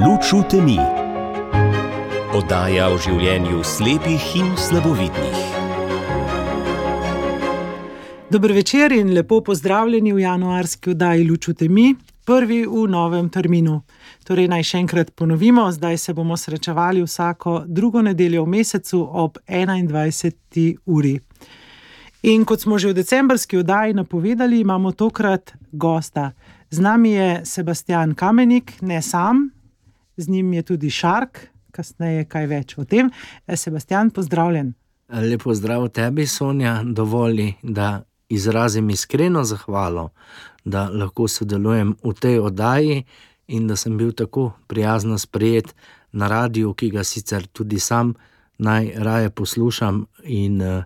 [0.00, 0.78] Luč v temi.
[2.32, 5.40] Oddaja o življenju slepih in slabovidnih.
[8.32, 11.84] Dobro večer in lepo pozdravljeni v januarski oddaji Luč v temi,
[12.24, 13.82] prvi v novem terminu.
[14.24, 19.36] Torej, naj še enkrat ponovimo, zdaj se bomo srečevali vsako drugo nedeljo v mesecu ob
[19.44, 20.80] 21.
[20.86, 21.18] uri.
[22.22, 26.30] In kot smo že v decembrski oddaji napovedali, imamo tokrat gosta.
[26.70, 29.50] Z nami je Sebastian Kamenik, ne sam,
[30.20, 33.10] z njim je tudi Šark, kasneje kaj več o tem.
[33.46, 34.74] E, Sebastian, pozdravljen.
[35.10, 40.10] Lepo zdrav tebi, Sonja, dovoli, da izrazim iskreno zahvalo,
[40.64, 43.04] da lahko sodelujem v tej oddaji
[43.48, 45.74] in da sem bil tako prijazno sprejet
[46.12, 48.14] na radiju, ki ga sicer tudi sam
[48.58, 50.06] najraje poslušam.
[50.22, 50.84] In uh,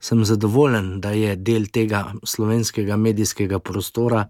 [0.00, 4.26] sem zadovoljen, da je del tega slovenskega medijskega prostora,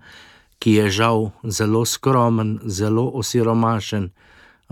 [0.58, 4.10] ki je žal zelo skromen, zelo osiromašen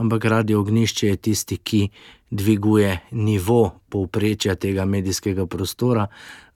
[0.00, 1.88] ampak radio ognišče je tisti, ki
[2.30, 6.06] dviguje nivo povprečja tega medijskega prostora.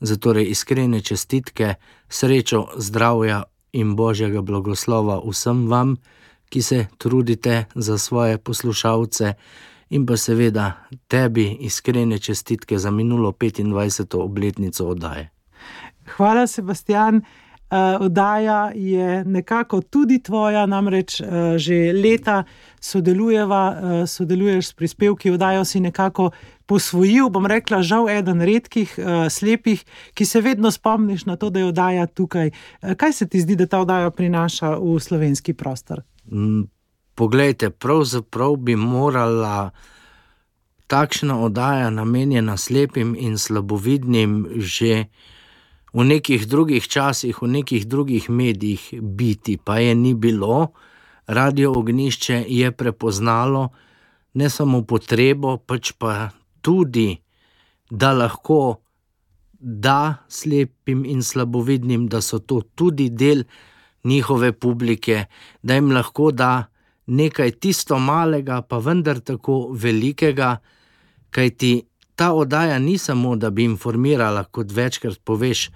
[0.00, 1.74] Zato iskrene čestitke,
[2.08, 5.96] srečo, zdravja in božjega blagoslova vsem vam,
[6.48, 9.34] ki se trudite za svoje poslušalce,
[9.90, 10.72] in pa seveda
[11.08, 14.16] tebi iskrene čestitke za minulo 25.
[14.16, 15.30] obletnico oddaje.
[16.16, 17.22] Hvala, Sebastian.
[17.64, 21.26] Uh, oddaja je nekako tudi tvoja, namreč uh,
[21.56, 22.44] že leta
[22.80, 26.30] sodelujeva, uh, sodeluješ s prispevki, oddajo si nekako
[26.66, 27.28] posvojil.
[27.32, 29.84] Bom rekla, žal, eden redkih uh, slepih,
[30.14, 32.50] ki se vedno spomniš na to, da je oddaja tukaj.
[32.82, 36.04] Uh, kaj se ti zdi, da ta oddaja prinaša v slovenski prostor?
[36.30, 36.68] Mm,
[37.14, 39.70] poglejte, pravzaprav bi morala
[40.86, 45.06] takšna oddaja, namenjena slepim in slabovidnim, že
[45.94, 50.72] v nekih drugih časih, v nekih drugih medijih biti, pa je ni bilo.
[51.26, 53.68] Radio ognišče je prepoznalo
[54.34, 57.16] ne samo potrebo, pač pa tudi,
[57.90, 58.84] da lahko
[59.64, 63.44] da slepim in slabovidnim, da so to tudi del
[64.04, 65.24] njihove publike,
[65.62, 66.66] da jim lahko da
[67.06, 70.58] nekaj tisto malega, pa vendar tako velikega,
[71.30, 71.72] kajti
[72.16, 75.70] ta oddaja ni samo, da bi informirala, kot večkrat poveš,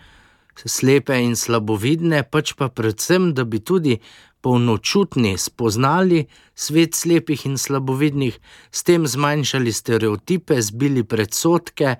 [0.64, 3.98] slepe in slabovidne, pač pa predvsem, da bi tudi
[4.40, 8.38] polnočutni spoznali svet slepih in slabovidnih,
[8.70, 11.96] s tem zmanjšali stereotipe, zbili predsotke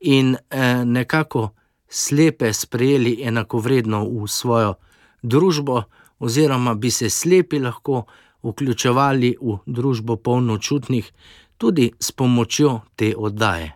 [0.00, 1.50] in eh, nekako
[1.88, 4.74] slepe sprejeli enakovredno v svojo
[5.22, 5.82] družbo,
[6.18, 8.04] oziroma bi se slepi lahko
[8.42, 11.12] vključevali v družbo polnočutnih
[11.60, 13.72] tudi s pomočjo te oddaje.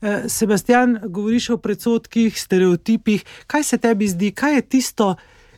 [0.00, 3.24] Eh, Sebastian, govoriš o predsotkih, stereotipih.
[3.46, 5.14] Kaj se tebi zdi, kaj je tisto,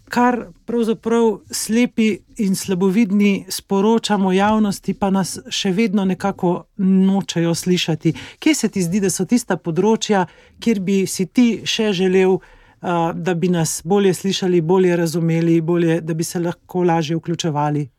[0.09, 8.15] kar pravzaprav slepi in slabovidni sporočamo javnosti, pa nas še vedno nekako nočejo slišati?
[8.39, 10.25] Kje se ti zdi, da so tista področja,
[10.61, 16.01] kjer bi si ti še želel, eh, da bi nas bolje slišali, bolje razumeli, bolje,
[16.01, 17.91] da bi se lahko lažje vključevali?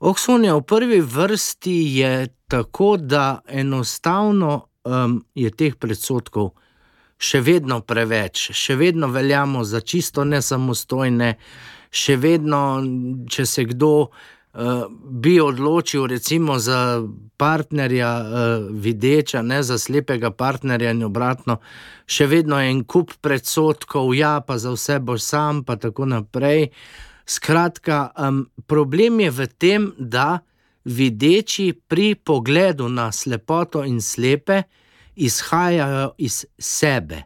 [0.00, 6.52] Oksonja v prvi vrsti je tako, da enostavno um, je teh predsotkov
[7.16, 11.36] še vedno preveč, še vedno veljamo za čisto nesamostojne,
[11.90, 12.60] še vedno,
[13.32, 17.00] če se kdo uh, bi odločil, recimo za
[17.40, 21.60] partnerja, uh, videča, ne za slepega partnerja in obratno,
[22.04, 26.68] še vedno je en kup predsotkov, ja, pa za vse boš sam, pa tako naprej.
[27.26, 30.38] Skratka, um, problem je v tem, da
[30.84, 34.62] videči pri pogledu na slepoto in slepe
[35.16, 37.22] izhajajo iz sebe.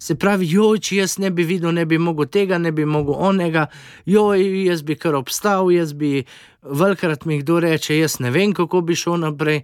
[0.00, 3.14] Se pravi, joj, če jaz ne bi videl, ne bi mogel tega, ne bi mogel
[3.14, 3.66] onega,
[4.08, 6.24] joj, jaz bi kar obstal, jaz bi
[6.62, 9.62] velikrat mi kdo reče, jaz ne vem, kako bi šel naprej.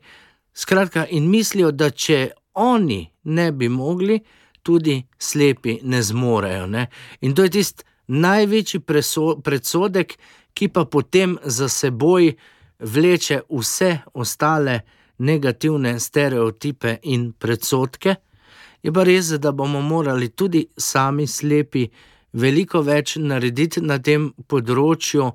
[0.54, 4.20] Skratka, in mislijo, da če oni ne bi mogli,
[4.62, 6.66] tudi slepi ne zmorejo.
[6.66, 6.86] Ne?
[7.20, 8.80] In to je tisti največji
[9.42, 10.16] predsodek,
[10.54, 12.32] ki pa potem za seboj
[12.78, 14.80] vleče vse ostale
[15.18, 18.14] negativne stereotipe in predsotke.
[18.82, 21.86] Je pa res, da bomo morali tudi sami slepi
[22.32, 25.30] veliko več narediti na tem področju,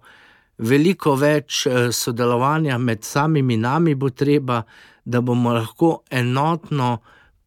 [0.61, 4.61] veliko več eh, sodelovanja med samimi nami bo treba,
[5.03, 6.99] da bomo lahko enotno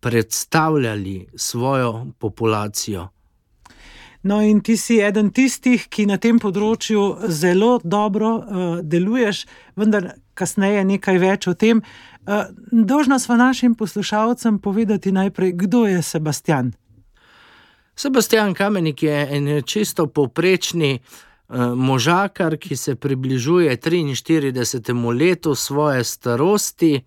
[0.02, 3.13] predstavljali svojo populacijo.
[4.24, 9.44] No, in ti si eden tistih, ki na tem področju zelo dobro uh, deluješ,
[9.76, 11.82] vendar kasneje nekaj več o tem.
[12.24, 16.72] Uh, Dožna smo našim poslušalcem povedati najprej, kdo je Sebastian.
[17.94, 20.98] Sebastian Kamenik je en čisto povprečni
[21.74, 25.18] možakar, ki se približuje 43.
[25.18, 27.02] letu svoje starosti.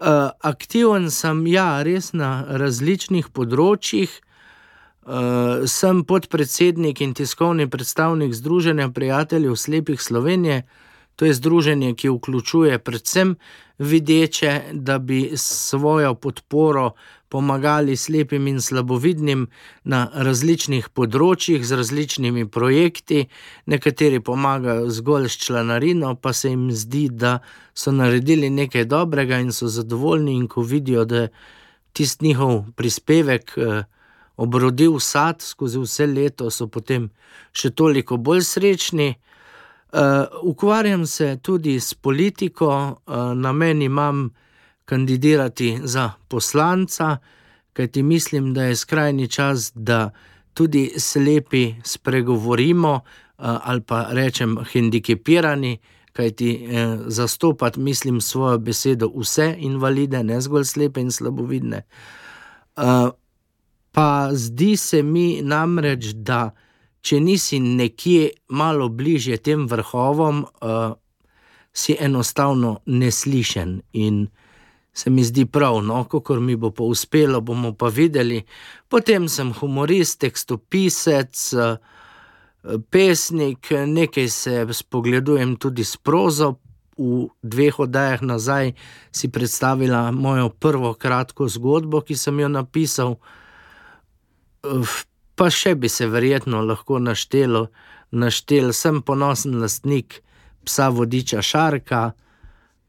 [0.00, 4.12] Uh, aktiven sem, ja, res na različnih področjih.
[5.06, 10.62] Uh, sem podpredsednik in tiskovni predstavnik Združenja prijateljev slepih Slovenije.
[11.16, 13.36] To je združenje, ki vključuje predvsem
[13.78, 16.90] videče, da bi svojo podporo
[17.28, 19.46] pomagali slepim in slabovidnim
[19.84, 23.28] na različnih področjih z različnimi projekti.
[23.66, 27.38] Nekateri pomagajo zgolj s članarino, pa se jim zdi, da
[27.74, 31.28] so naredili nekaj dobrega in so zadovoljni, in ko vidijo, da
[31.92, 33.54] tisti njihov prispevek.
[33.56, 33.84] Eh,
[34.36, 37.08] obrodil sad skozi vse leto, so potem
[37.52, 39.14] še toliko bolj srečni.
[39.96, 42.68] Uh, ukvarjam se tudi s politiko,
[43.06, 44.30] uh, namen imam
[44.84, 47.16] kandidirati za poslanca,
[47.72, 50.10] kajti mislim, da je skrajni čas, da
[50.54, 53.02] tudi slepi spregovorimo uh,
[53.38, 55.78] ali pa rečem, hendikepirani,
[56.12, 61.82] kajti uh, zastopati mislim svojo besedo vse invalide, ne zgolj slepe in slabovidne.
[63.96, 66.50] Pa zdi se mi namreč, da
[67.00, 70.90] če nisi nekje malo bližje tem vrhovom, uh,
[71.72, 73.70] si enostavno neslišen.
[73.92, 74.26] In
[74.92, 78.42] se mi zdi prav, no, kako mi bo pa uspelo, bomo pa videli.
[78.88, 86.58] Potem sem humorist, tekstopisec, uh, pesnik, nekaj se spogledujem tudi s prozo.
[87.00, 88.74] V dveh oddajah nazaj
[89.12, 93.16] si predstavila mojo prvo kratko zgodbo, ki sem jo napisal.
[95.36, 97.66] Pa še bi se verjetno lahko naštelo,
[98.10, 100.22] naštel sem ponosen lastnik
[100.64, 102.12] psa vodiča Šarka.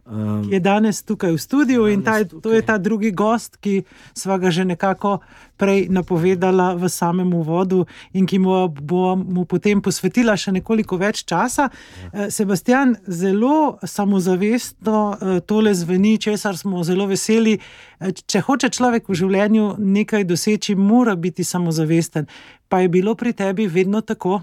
[0.07, 3.83] Um, je danes tukaj v studiu in ta, to je ta drugi gost, ki
[4.15, 5.19] smo ga že nekako
[5.59, 7.83] prej napovedala v samem uvodu
[8.13, 11.67] in ki mu bomo potem posvetila še nekoliko več časa.
[12.13, 12.29] Ja.
[12.31, 17.57] Sebastian, zelo samozavestno eh, tole zveni, česar smo zelo veseli.
[17.99, 22.31] Eh, če hoče človek v življenju nekaj doseči, mora biti samozavesten.
[22.71, 24.39] Pa je bilo pri tebi vedno tako?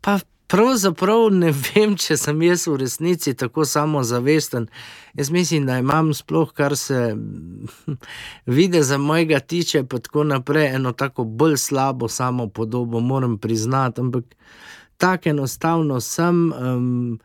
[0.00, 4.66] Pa Pravzaprav ne vem, če sem jaz v resnici tako samozavesten.
[5.16, 7.14] Jaz mislim, da imam sploh, kar se
[8.56, 14.00] vidi za mojega tiče, pa tako naprej, eno tako bolj slabo samo podobo, moram priznati.
[14.00, 14.24] Ampak
[14.96, 16.52] tako enostavno sem.
[16.52, 17.20] Um,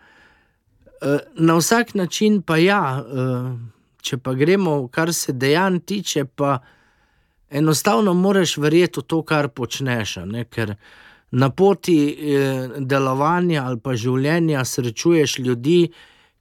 [1.36, 3.51] na vsak način pa ja, uh,
[4.01, 6.60] če pa gremo, kar se dejanj tiče, pa
[7.50, 10.18] enostavno moraš verjeti v to, kar počneš.
[10.25, 10.75] Ne, ker,
[11.31, 15.81] na poti eh, delovanja ali pa življenja srečuješ ljudi,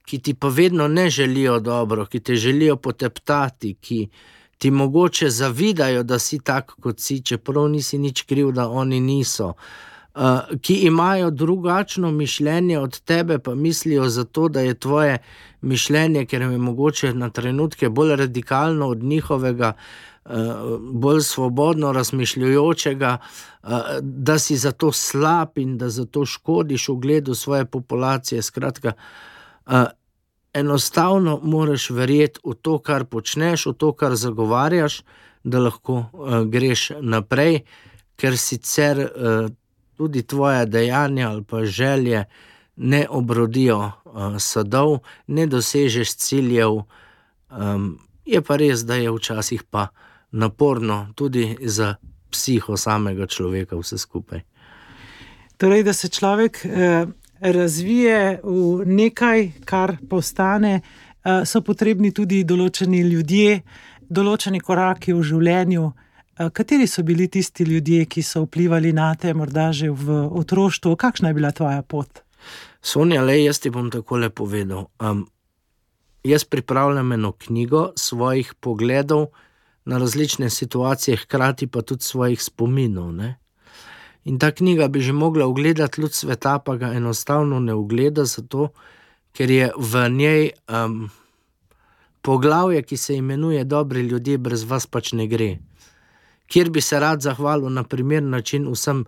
[0.05, 4.09] ki ti pa vedno ne želijo dobro, ki te želijo poteptati, ki
[4.57, 9.53] ti mogoče zavidajo, da si tak kot si, čeprav nisi nič kriv, da oni niso.
[10.15, 15.17] Uh, ki imajo drugačno mišljenje od tebe, pa mislijo zato, da je tvoje
[15.61, 19.99] mišljenje, ker je mogoče na trenutke bolj radikalno od njihovega, uh,
[20.79, 23.17] bolj svobodno razmišljajočega,
[24.01, 28.41] da si zato slab in da zato škodiš ugledu svoje populacije.
[28.41, 28.93] Skratka,
[30.53, 35.01] enostavno moraš verjeti v to, kar počneš, v to, kar zagovarjaš,
[35.43, 36.05] da lahko
[36.45, 37.61] greš naprej,
[38.15, 39.09] ker sicer
[39.99, 42.23] tudi tvoje dejanja ali pa želje
[42.79, 43.91] ne obrodijo
[44.39, 46.85] sadov, ne dosežeš ciljev.
[47.51, 51.95] Um, je pa res, da je včasih pa uh, naporno tudi za
[52.29, 54.41] psiho samega človeka, vse skupaj.
[55.57, 57.05] Torej, da se človek eh,
[57.39, 63.61] razvije v nekaj, kar postane, eh, so potrebni tudi določeni ljudje,
[64.09, 65.91] določeni koraki v življenju.
[66.39, 71.29] Kateri so bili tisti ljudje, ki so vplivali na te, morda že v otroštvu, kakšna
[71.29, 72.23] je bila tvoja pot?
[72.81, 74.87] Sonja, le jaz ti bom tako le povedal.
[75.03, 75.27] Um,
[76.23, 79.27] jaz pripravljam eno knjigo svojih pogledov,
[79.89, 83.13] na različne situacije, hkrati pa tudi svojih spominov.
[83.13, 83.35] Ne?
[84.23, 88.69] In ta knjiga bi že mogla ogledati ljud sveta, pa ga enostavno ne ogleda, zato
[89.33, 91.09] ker je v njej um,
[92.21, 95.57] poglavje, ki se imenuje Dobri ljudje, brez vas pač ne gre.
[96.49, 99.05] Kjer bi se rad zahvalil na primer način vsem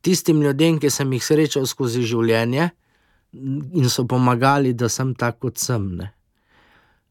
[0.00, 2.70] tistim ljudem, ki sem jih srečal skozi življenje
[3.32, 5.86] in so pomagali, da sem tako kot sem.
[5.96, 6.10] Ne?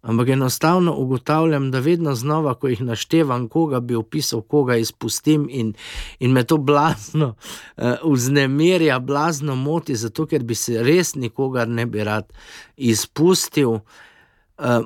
[0.01, 5.73] Ampak enostavno ugotavljam, da vedno znova, ko jih naštevam, koga bi opisal, koga izpustim, in,
[6.19, 7.35] in me to blazno
[7.77, 12.33] uh, vznemirja, blazno moti, zato ker bi se res nikogar ne bi rad
[12.77, 13.79] izpustil.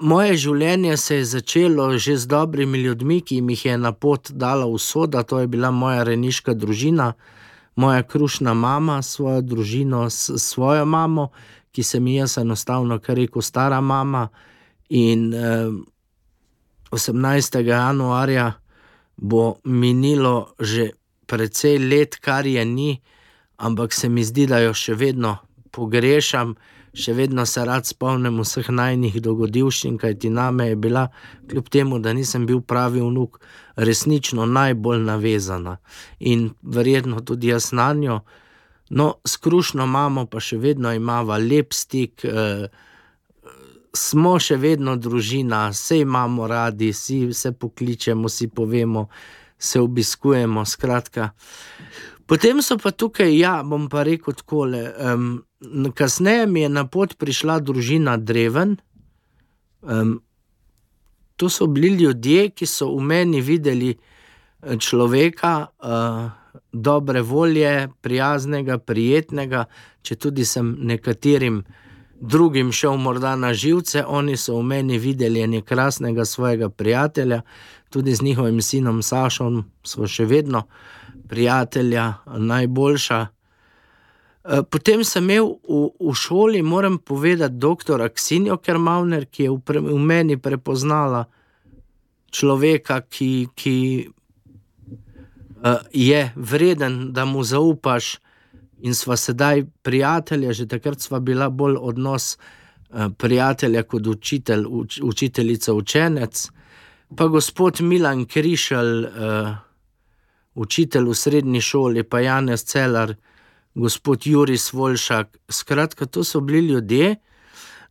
[0.02, 4.32] Moje življenje se je začelo že z dobrimi ljudmi, ki jim jih je na pot
[4.32, 7.14] dala usoda, to je bila moja reniška družina,
[7.76, 11.32] moja krušna mama, svojo družino, s svojo mamo,
[11.76, 14.30] ki se mi je enostavno, kar rekel, stara mama.
[14.90, 15.34] In
[16.92, 17.60] 18.
[17.60, 18.54] januarja
[19.18, 20.92] bo minilo že
[21.28, 23.02] precej let, kar je ni,
[23.58, 25.38] ampak se mi zdi, da jo še vedno
[25.72, 26.56] pogrešam
[26.96, 31.08] še vedno se rad spomnim vseh najnih dogodivščin, kaj ti name je bila,
[31.50, 33.40] kljub temu, da nisem bil pravi vnuk,
[33.76, 35.78] resnično najbolj navezana
[36.20, 38.20] in verjetno tudi jaz na njo.
[38.90, 42.68] No, skrušno imamo, pa še vedno imamo lep stik, eh,
[43.96, 49.08] smo še vedno družina, vse imamo radi, vsi se pokličemo, si povemo,
[49.58, 50.66] se obiskujemo.
[50.66, 51.32] Skratka.
[52.26, 54.66] Potem so pa tukaj, ja, bom pa rekel tako.
[54.68, 55.44] Um,
[55.94, 58.78] kasneje mi je na pot prišla družina Dreven.
[59.82, 60.22] Um,
[61.36, 66.32] to so bili ljudje, ki so v meni videli eh, človeka, uh,
[66.72, 69.66] dobre volje, prijaznega, prijetnega,
[70.02, 71.64] če tudi sem nekaterim
[72.22, 77.42] drugim šel morda na živce, oni so v meni videli nekaj krasnega svojega prijatelja,
[77.90, 80.64] tudi z njihovim sinom Sašom smo še vedno
[81.28, 83.28] prijatelja, najboljša.
[84.46, 88.02] Eh, potem sem imel v, v šoli, moram povedati, dr.
[88.06, 91.26] Aksinjo Kermavner, ki je v, pre, v meni prepoznala
[92.30, 98.20] človeka, ki, ki uh, je vreden, da mu zaupaš,
[98.86, 105.00] in sva sedaj prijatelja, že takrat sva bila bolj odnos uh, prijatelja kot učitelj, uč,
[105.02, 106.50] učiteljica, učenec.
[107.16, 109.56] Pa gospod Milan Krišal, uh,
[110.54, 113.16] učitelj v srednji šoli, pa Janez Celar
[113.76, 115.38] gospod Juris Volšak.
[115.50, 117.16] Skratka, to so bili ljudje.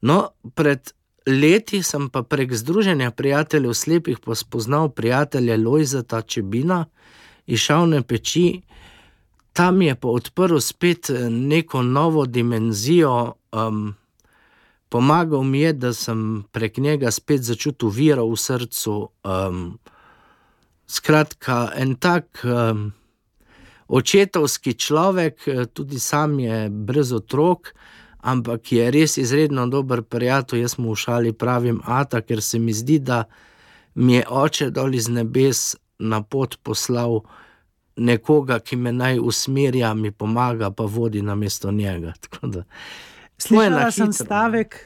[0.01, 0.93] No, pred
[1.27, 6.85] leti sem pa prek Združenja prijateljev slepih spoznal prijatelja Lojzata Čebina
[7.47, 8.63] iz Šavne peči.
[9.53, 13.95] Tam je pa odprl spet eh, neko novo dimenzijo, um,
[14.89, 19.09] pomagal mi je, da sem prek njega spet začutil viro v srcu.
[19.25, 19.79] Um,
[20.87, 22.43] skratka, en tak.
[22.45, 22.93] Um,
[23.89, 27.75] očetovski človek, eh, tudi sam je brez otrok,
[28.21, 30.61] ampak je res izredno dober prijatelj.
[30.61, 33.25] Jaz mu v šali pravim Ata, ker se mi zdi, da
[33.95, 37.21] mi je oče dol iz nebes na pot poslal
[37.97, 42.13] nekoga, ki me naj usmerja, mi pomaga, pa vodi na mesto njega.
[43.39, 44.77] Slišala sem stavek,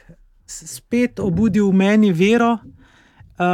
[0.45, 2.57] spet obudil v meni vero.
[3.39, 3.45] Uh,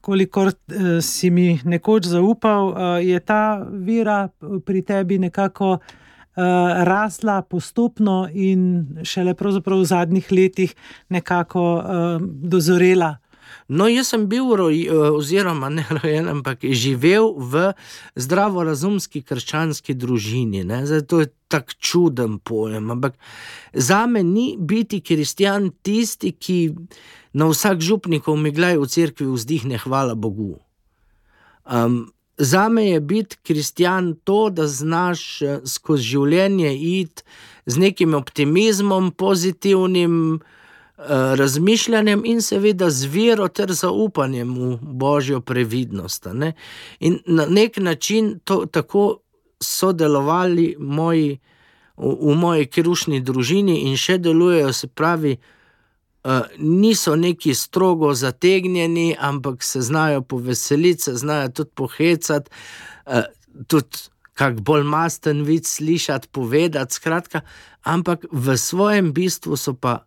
[0.00, 4.28] kolikor uh, si mi nekoč zaupal, uh, je ta vera
[4.66, 5.78] pri tebi nekako
[6.34, 8.62] rasla postopno in
[9.06, 9.36] šele
[9.78, 10.74] v zadnjih letih
[11.08, 11.62] nekako
[12.42, 13.12] dozorela.
[13.68, 14.76] No, jaz sem bil roj,
[15.16, 17.70] oziroma ne rojen, ampak živel v
[18.16, 20.64] zdravorazumski krščanski družini.
[20.84, 22.90] Zato je tako čuden pojem.
[22.90, 23.16] Ampak
[23.72, 26.74] za me ni biti kristjan tisti, ki
[27.32, 30.58] na vsak župnikov miglaj v cerkvi vzdihne hvala Bogu.
[31.64, 37.22] Um, za me je biti kristjan to, da znaš eh, skozi življenje iti
[37.66, 40.63] z nekim optimizmom, pozitivnim uh,
[41.38, 46.28] razmišljanjem in seveda z vero ter zaupanjem v božjo previdnost.
[46.32, 46.52] Ne?
[47.00, 49.20] In na nek način to, tako
[49.62, 51.38] so delovali moji.
[51.96, 55.36] V, v moji krušni družini in še delujejo, se pravi,
[56.24, 62.50] Eh, niso neki strogo zategnjeni, ampak se znajo poveseliti, se znajo tudi pohecati,
[63.06, 63.12] uh,
[63.66, 63.98] tudi
[64.32, 66.94] kak bolj masten vid slišati, povedati.
[66.94, 67.40] Skratka,
[67.82, 70.06] ampak v svojem bistvu so pa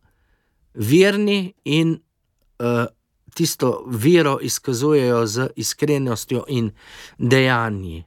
[0.77, 2.85] verni in uh,
[3.33, 6.71] tisto vero izkazujejo z iskrenostjo in
[7.17, 8.03] dejanji.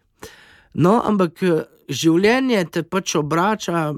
[0.75, 1.43] No, ampak
[1.91, 3.91] življenje te pač obrača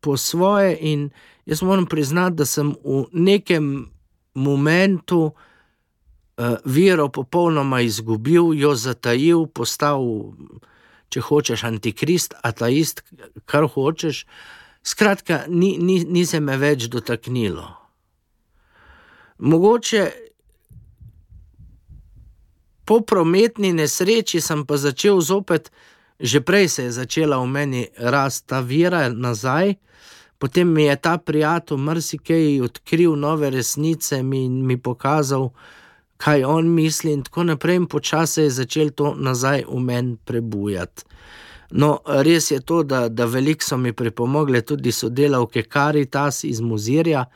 [0.00, 1.10] po svoje in
[1.48, 3.90] Jaz moram priznati, da sem v nekem
[4.34, 10.04] momentu uh, vero popolnoma izgubil, jo zatajil, postal,
[11.08, 13.00] če hočeš, antikrist, ateist,
[13.48, 14.26] kar hočeš.
[14.84, 17.64] Skratka, ni, ni, ni se me več dotaknilo.
[19.38, 20.10] Mogoče
[22.84, 25.70] po prometni nesreči sem pa začel zopet,
[26.20, 29.74] že prej se je začela v meni rasti ta vira nazaj.
[30.38, 35.50] Potem mi je ta prijatelj marsikaj odkril nove resnice in mi pokazal,
[36.16, 37.76] kaj on misli, in tako naprej.
[37.76, 41.04] In počasi je začel to nazaj v meni prebujati.
[41.70, 47.26] No, res je to, da, da veliko so mi pripomogle tudi sodelavke Karitas iz Muzirja,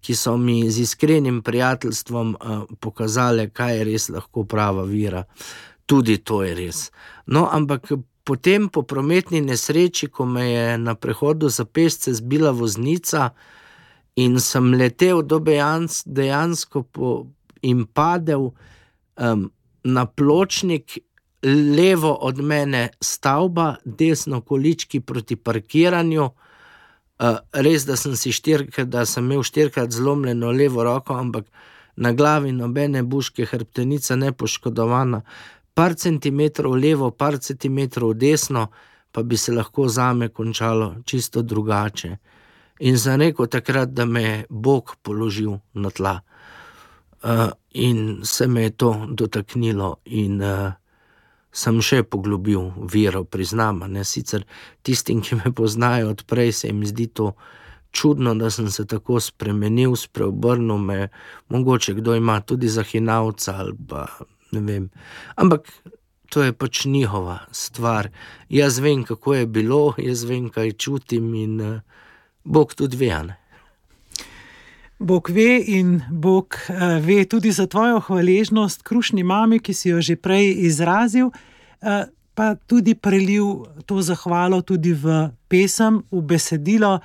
[0.00, 5.24] ki so mi z iskrenim prijateljstvom uh, pokazale, kaj je res lahko prava vira.
[5.86, 6.90] Tudi to je res.
[7.26, 7.90] No, ampak
[8.24, 13.30] potem po prometni nesreči, ko me je na prehodu za pešce zbila voznica
[14.16, 17.26] in sem letel do Bejans, dejansko po,
[17.62, 19.48] in padel um,
[19.84, 20.98] na pločnik,
[21.76, 26.28] levo od mene stavba, desno količki proti parkiranju.
[27.18, 31.48] Uh, res, da sem, štirkrat, da sem imel štirikrat zlomljeno levo roko, ampak
[31.96, 35.22] na glavi nobene buške hrbtenica ne poškodovana,
[35.74, 38.68] par centimetrov levo, par centimetrov desno,
[39.12, 42.16] pa bi se lahko za me končalo čisto drugače.
[42.80, 46.20] In za neko takrat, da me je Bog položil na tla.
[47.22, 50.72] Uh, in se me je to dotaknilo, in uh,
[51.52, 53.82] sem še poglobil vero, priznam.
[53.88, 54.44] Ne sicer
[54.82, 57.32] tistim, ki me poznajo odprej, se jim zdi to
[57.92, 61.08] čudno, da sem se tako spremenil, spreobrnil me,
[61.48, 64.06] mogoče kdo ima tudi za hinavca ali pa
[64.52, 64.90] ne vem.
[65.36, 65.72] Ampak
[66.28, 68.10] to je pač njihova stvar.
[68.48, 71.80] Jaz vem, kako je bilo, jaz vem, kaj čutim in uh,
[72.44, 73.12] Bog tudi ve.
[74.98, 80.00] Bog ve in Bog uh, ve tudi za tvojo hvaležnost, krušni mami, ki si jo
[80.00, 86.98] že prej izrazil, uh, pa tudi prelil to zahvalo tudi v pesem, v besedilo.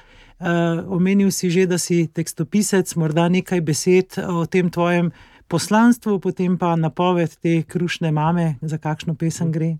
[0.43, 5.13] Uh, omenil si že, da si tekstopisec, morda nekaj besed o tem tvojem
[5.47, 9.77] poslanstvu, potem pa napoved te krušne mame, za kakšno pesem gre.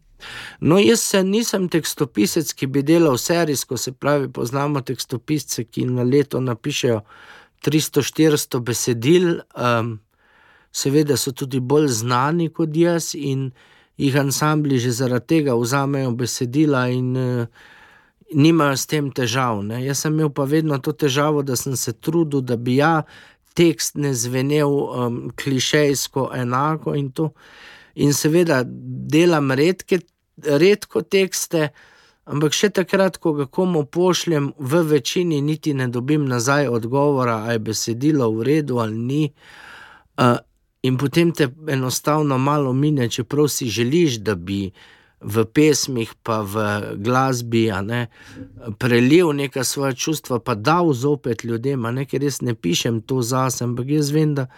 [0.61, 6.05] No, jaz se nisem tekstopisec, ki bi delal serijsko, se pravi, poznamo tekstopisce, ki na
[6.05, 7.01] leto napišejo
[7.63, 9.97] 300-400 besedil, um,
[10.73, 13.51] seveda so tudi bolj znani kot jaz in
[13.97, 17.45] jih ansambli že zaradi tega vzamejo besedila in uh,
[18.33, 19.61] nimajo s tem težav.
[19.63, 19.83] Ne.
[19.85, 23.03] Jaz sem imel pa vedno to težavo, da sem se trudil, da bi ja
[23.53, 27.29] tekst ne zvenel um, klišejsko enako in to.
[27.95, 29.99] In seveda delam redke,
[30.41, 31.69] redko tekste,
[32.25, 37.57] ampak še takrat, ko ga komu pošljem, v večini niti ne dobim nazaj odgovora, ali
[37.57, 39.23] je besedilo v redu ali ni.
[40.83, 44.71] In potem te enostavno malo mine, čeprav si želiš, da bi
[45.23, 46.63] v pesmih, pa v
[46.99, 48.07] glasbi, ne,
[48.77, 53.63] prelil neka svoje čustva, pa dal zopet ljudem, ne, ker res ne pišem to zase,
[53.63, 54.49] ampak jaz vem, da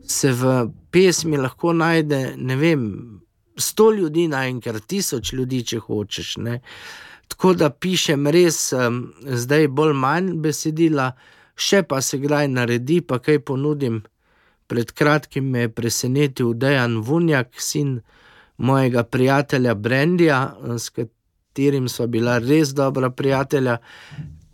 [0.00, 2.86] se v pesmi lahko najde, ne vem,
[3.60, 6.36] sto ljudi naenkrat, tisoč ljudi, če hočeš.
[6.44, 6.60] Ne.
[7.30, 11.12] Tako da pišem res, um, zdaj bolj manj besedila,
[11.54, 14.02] še pa se kdaj naredi, pa kaj ponudim.
[14.70, 18.00] Pred kratkim me je presenetil Dejan Vunjak, sin
[18.56, 20.40] mojega prijatelja Brendija,
[20.78, 23.78] s katerim sva bila res dobra prijatelja,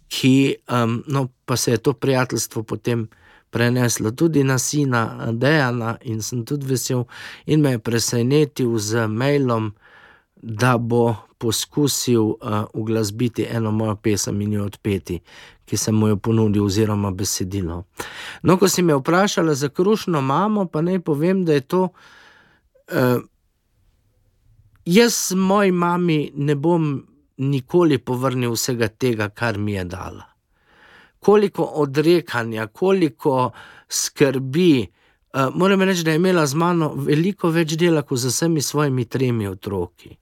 [0.09, 3.09] ki um, no, pa se je to prijateljstvo potem
[3.57, 7.07] preneslo tudi na sina Dejana in sem tudi vesel,
[7.49, 9.71] in me je presenetil z mailom,
[10.37, 15.21] da bo poskusil uh, uglasbiti eno mojo pesem in jo odpeti.
[15.67, 17.81] Ki sem mu jo ponudil, oziroma besedilo.
[18.43, 23.25] No, ko si me vprašala za krušno mamo, pa naj povem, da je to uh,
[24.87, 30.36] Jaz moji mami ne bom nikoli povrnil vsega tega, kar mi je dala.
[31.27, 33.51] Koliko odrekanja, koliko
[33.89, 34.87] skrbi.
[35.35, 39.05] Uh, moram reči, da je imela z mano veliko več dela kot z vsemi svojimi
[39.11, 40.15] tremi otroki.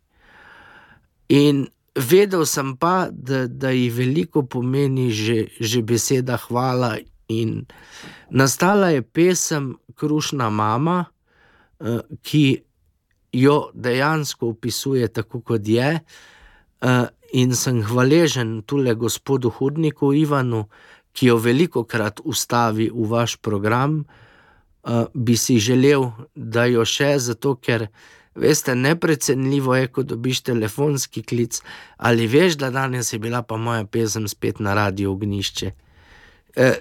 [1.29, 6.97] In vedel sem pa, da, da ji veliko pomeni že, že beseda hvala.
[7.29, 7.67] In
[8.31, 12.65] nastala je pesem Krušna mama, uh, ki
[13.33, 16.01] jo dejansko opisuje tako, kot je.
[16.81, 20.69] Uh, in sem hvaležen tudi gospodu Hudniku Ivanu,
[21.15, 24.05] ki jo veliko krat ustavi v vaš program.
[24.85, 27.87] Uh, bi si želel, da jo še, zato ker
[28.35, 31.61] veste, neprecenljivo je, ko dobiš telefonski klic
[31.97, 35.71] ali veš, da danes je bila pa moja pesem spet na radio ognišče.
[36.59, 36.77] Uh,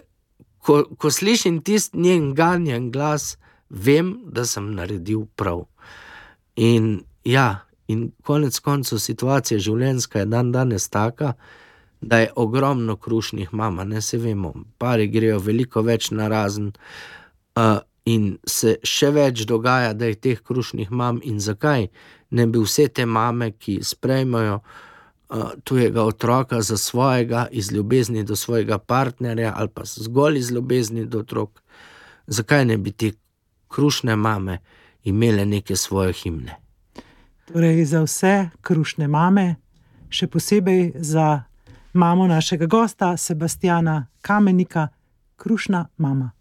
[0.60, 3.38] ko, ko slišim tisti njen ganjen glas,
[3.70, 5.64] vem, da sem naredil prav.
[6.56, 11.63] In ja, in konec koncev situacija življenjska je dan danes taka, da
[12.12, 16.72] je ogromno krušnih mama, ne se vemo, pari grejo veliko več na razen.
[17.56, 21.88] Uh, In se še več dogaja, da je teh krušnih mam, in zakaj
[22.36, 28.36] ne bi vse te mame, ki sprejmejo uh, tujega otroka za svojega, iz ljubezni do
[28.36, 31.62] svojega partnerja, ali pa zgolj iz ljubezni do otrok,
[32.28, 33.14] zakaj ne bi te
[33.72, 34.60] krušne mame
[35.04, 36.60] imele neke svoje himne.
[37.48, 39.56] Torej, za vse krušne mame,
[40.12, 41.46] še posebej za
[41.94, 44.88] mamo našega gosta, Sebastiana Kamenika,
[45.36, 46.32] krušna mama.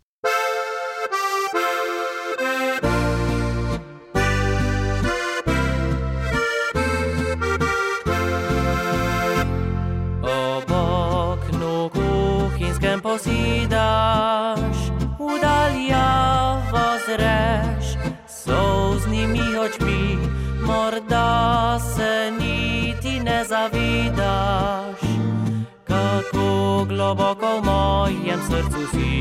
[26.84, 29.14] Globoko v mojem srcu si.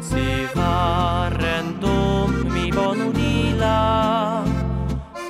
[0.00, 4.42] Si varen dom mi bo nudila,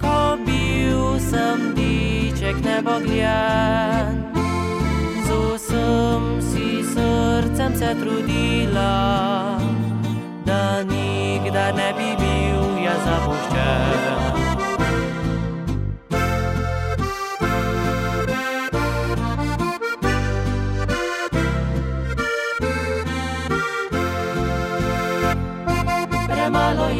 [0.00, 4.32] ko bil sem diček nebogljen
[5.62, 9.58] vsem si srcem se trudila,
[10.44, 14.31] da nikdar ne bi bil jaz zapuščen.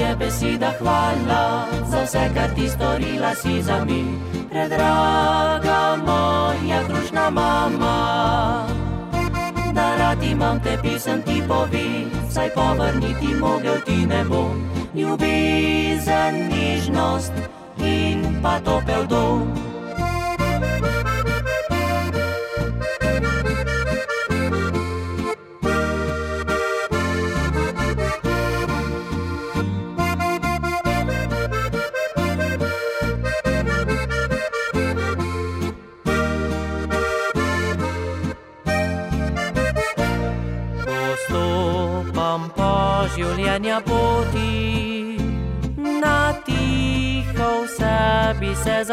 [0.03, 4.05] Je beseda hvala za vse, kar ti storila si za mi,
[4.51, 7.97] predraga moja krušna mama
[9.75, 14.71] da rad imam te pisem ti povi, saj povrniti mogel ti ne bom.
[14.95, 17.33] Ljubezen, nižnost
[17.79, 19.72] in pa topel dom.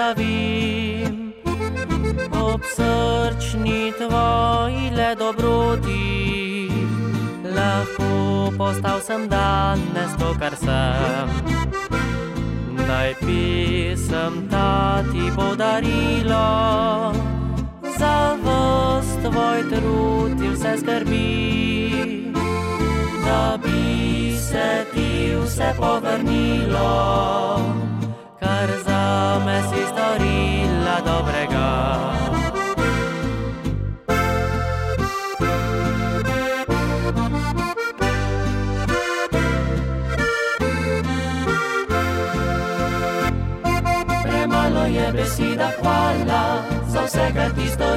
[0.09, 1.33] Zavim,
[2.31, 6.69] ob srčni tvoji le dobroti.
[7.55, 11.29] Lahko postal sem danes to, kar sem.
[12.87, 17.13] Naj pisem ta ti bo darilo,
[17.99, 22.29] za vse tvoj trud in vse skrbi
[23.29, 27.58] da bi se ti vse povrnilo,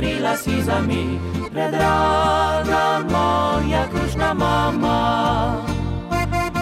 [0.03, 1.19] storila si za mi,
[1.53, 5.63] predraga moja krušna mama.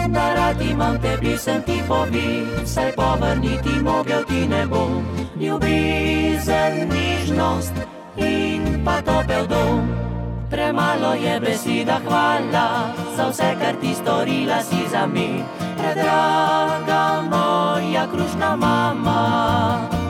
[0.07, 5.03] Da rad imam te pisem ti povi, saj povrniti mogel ti ne bom.
[5.39, 7.73] Ljubezen, nižnost
[8.17, 9.89] in pa topel dom.
[10.49, 15.43] Premalo je beseda hvala za vse, kar ti storila si za mi,
[15.77, 20.00] predraga moja krušna mama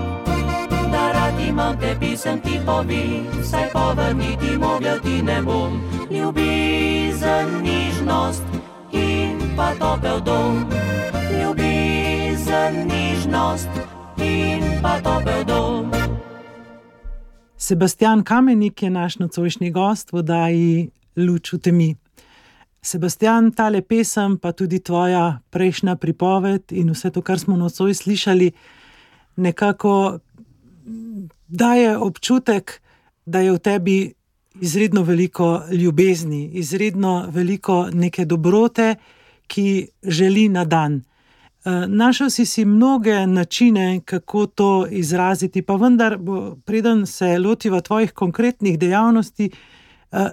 [1.51, 5.81] imam te pisem ti povi, saj povrniti mogel ti ne bom.
[6.11, 8.43] Ljubezen, nižnost
[8.91, 10.65] in pa topel dom.
[11.39, 13.69] Ljubezen, nižnost
[14.17, 15.91] in pa topel dom.
[17.57, 21.95] Sebastian Kamenik je naš nocojšnji gost v oddaji Luč v temi.
[22.81, 28.51] Sebastian, tale pesem, pa tudi tvoja prejšnja pripoved in vse to, kar smo nocoj slišali,
[29.35, 30.19] nekako
[31.47, 32.81] daje občutek,
[33.25, 34.13] da je v tebi
[34.61, 38.95] izredno veliko ljubezni, izredno veliko neke dobrote,
[39.47, 41.03] ki želi na dan.
[41.65, 46.17] Eh, našel si si mnoge načine, kako to izraziti, pa vendar,
[46.65, 49.51] preden se lotiva tvojih konkretnih dejavnosti,
[50.11, 50.29] eh,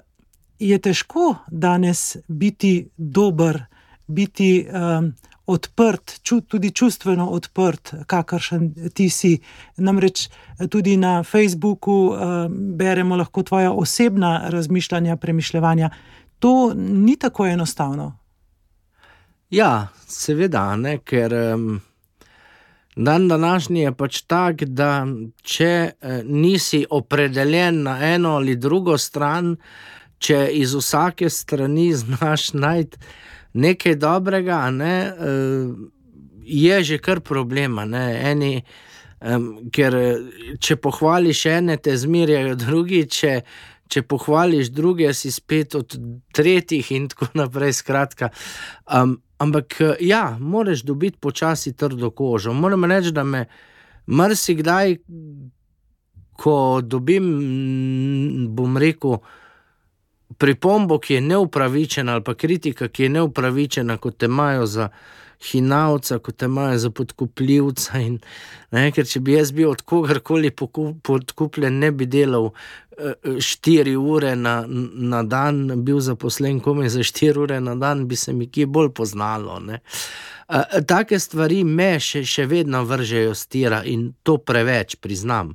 [0.58, 3.62] je težko danes biti dober,
[4.06, 5.12] biti um,
[5.48, 9.38] odprt, ču, tudi čustveno odprt, kakršen ti si.
[9.76, 10.28] Namreč
[10.70, 12.18] tudi na Facebooku uh,
[12.50, 15.90] beremo lahko tvoja osebna razmišljanja, premišljanja.
[16.38, 18.18] To ni tako enostavno.
[19.50, 21.80] Ja, seveda, ne, ker um,
[22.96, 25.06] dan današnji je pač tak, da
[25.42, 29.56] če uh, nisi opredeljen na eno ali drugo stran,
[30.18, 32.98] če iz vsake strani znaš najti
[33.52, 35.72] nekaj dobrega, ne, eh,
[36.48, 37.84] je že kar problema.
[37.84, 38.62] Eni,
[39.74, 39.96] ker
[40.62, 43.32] če pohvališ ene, te zmerjajo drugi, če,
[43.90, 45.96] če pohvališ druge, si spet od
[46.34, 47.74] tretjih in tako naprej.
[47.82, 48.30] Skratka,
[48.86, 52.54] um, ampak ja, moraš dobiti počasi trdo kožo.
[52.54, 53.44] Moram reči, da me
[54.06, 54.96] marsikdaj,
[56.38, 57.26] ko dobim,
[58.54, 59.18] bom rekel,
[60.38, 64.88] pripombo, ki je neupravičena, ali pa kritika, ki je neupravičena, kot te imajo za
[65.50, 67.98] hinavca, kot te imajo za podkupljivca.
[68.02, 68.18] In,
[68.74, 74.34] ne, ker če bi jaz bil od kogarkoli podkupljen, ne bi delal uh, štiri ure
[74.36, 78.66] na, na dan, bil zaposlen komaj za štiri ure na dan, bi se mi kje
[78.66, 79.60] bolj poznalo.
[79.62, 79.80] Ne.
[80.48, 85.54] Uh, take stvari me še, še vedno vržejo stira in to preveč priznam.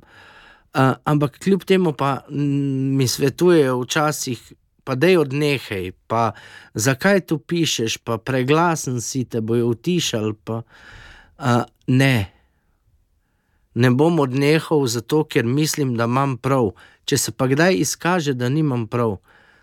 [0.74, 4.40] Uh, ampak kljub temu pa mi svetujejo včasih,
[4.84, 6.32] pa da je odnehaj, pa
[6.74, 10.34] zakaj tu pišeš, pa preglasen si te bojo utišali.
[10.44, 10.62] Pa,
[11.38, 12.16] uh, ne,
[13.74, 16.74] ne bom odnehal zato, ker mislim, da imam prav.
[17.04, 19.18] Če se pa kdaj izkaže, da nimam prav,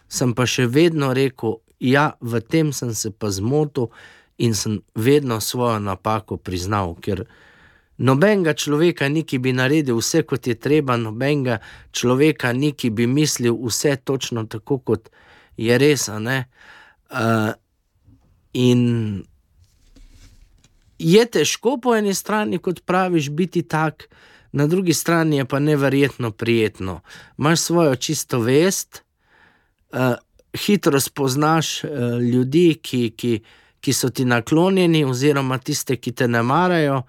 [0.09, 3.89] sem pa še vedno rekel, ja, v tem sem se pa zmotil
[4.37, 6.95] in sem vedno svojo napako priznal.
[7.01, 7.25] Ker
[8.01, 11.59] nobenega človeka ni, ki bi naredil vse, kot je treba, nobenega
[11.93, 15.11] človeka ni, ki bi mislil vse točno tako, kot
[15.57, 16.07] je res.
[16.09, 17.53] Uh,
[18.57, 18.81] in
[20.97, 24.09] je težko po eni strani, kot praviš, biti tak,
[24.51, 26.99] na drugi strani je pa neverjetno prijetno.
[27.37, 29.03] Imáš svojo čisto vest,
[29.93, 30.17] uh,
[30.57, 31.89] hitro spoznaš uh,
[32.21, 33.41] ljudi, ki, ki,
[33.81, 37.03] ki so ti naklonjeni, oziroma tiste, ki te ne marajo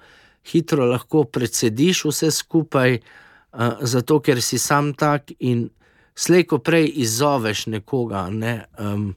[0.50, 5.68] hitro lahko predsediš vse skupaj, uh, zato ker si sam tak in
[6.14, 8.26] slejko prej izzoveš nekoga.
[8.30, 8.64] Ne?
[8.78, 9.14] Um,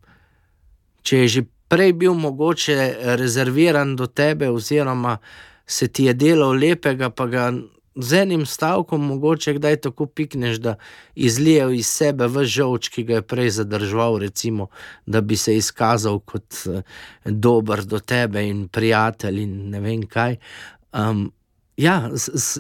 [1.04, 5.18] če je že prej bil mogoče rezerviran do tebe, oziroma
[5.66, 7.52] se ti je delo lepega, pa ga
[7.96, 10.76] z enim stavkom mogoče kdaj tako pikneš, da
[11.16, 14.68] izlijejo iz sebe v žoč, ki ga je prej zadržal, recimo,
[15.06, 16.82] da bi se izkazal kot uh,
[17.26, 20.36] dober do tebe in prijatelj in ne vem kaj.
[20.96, 21.32] Um,
[21.78, 22.10] ja,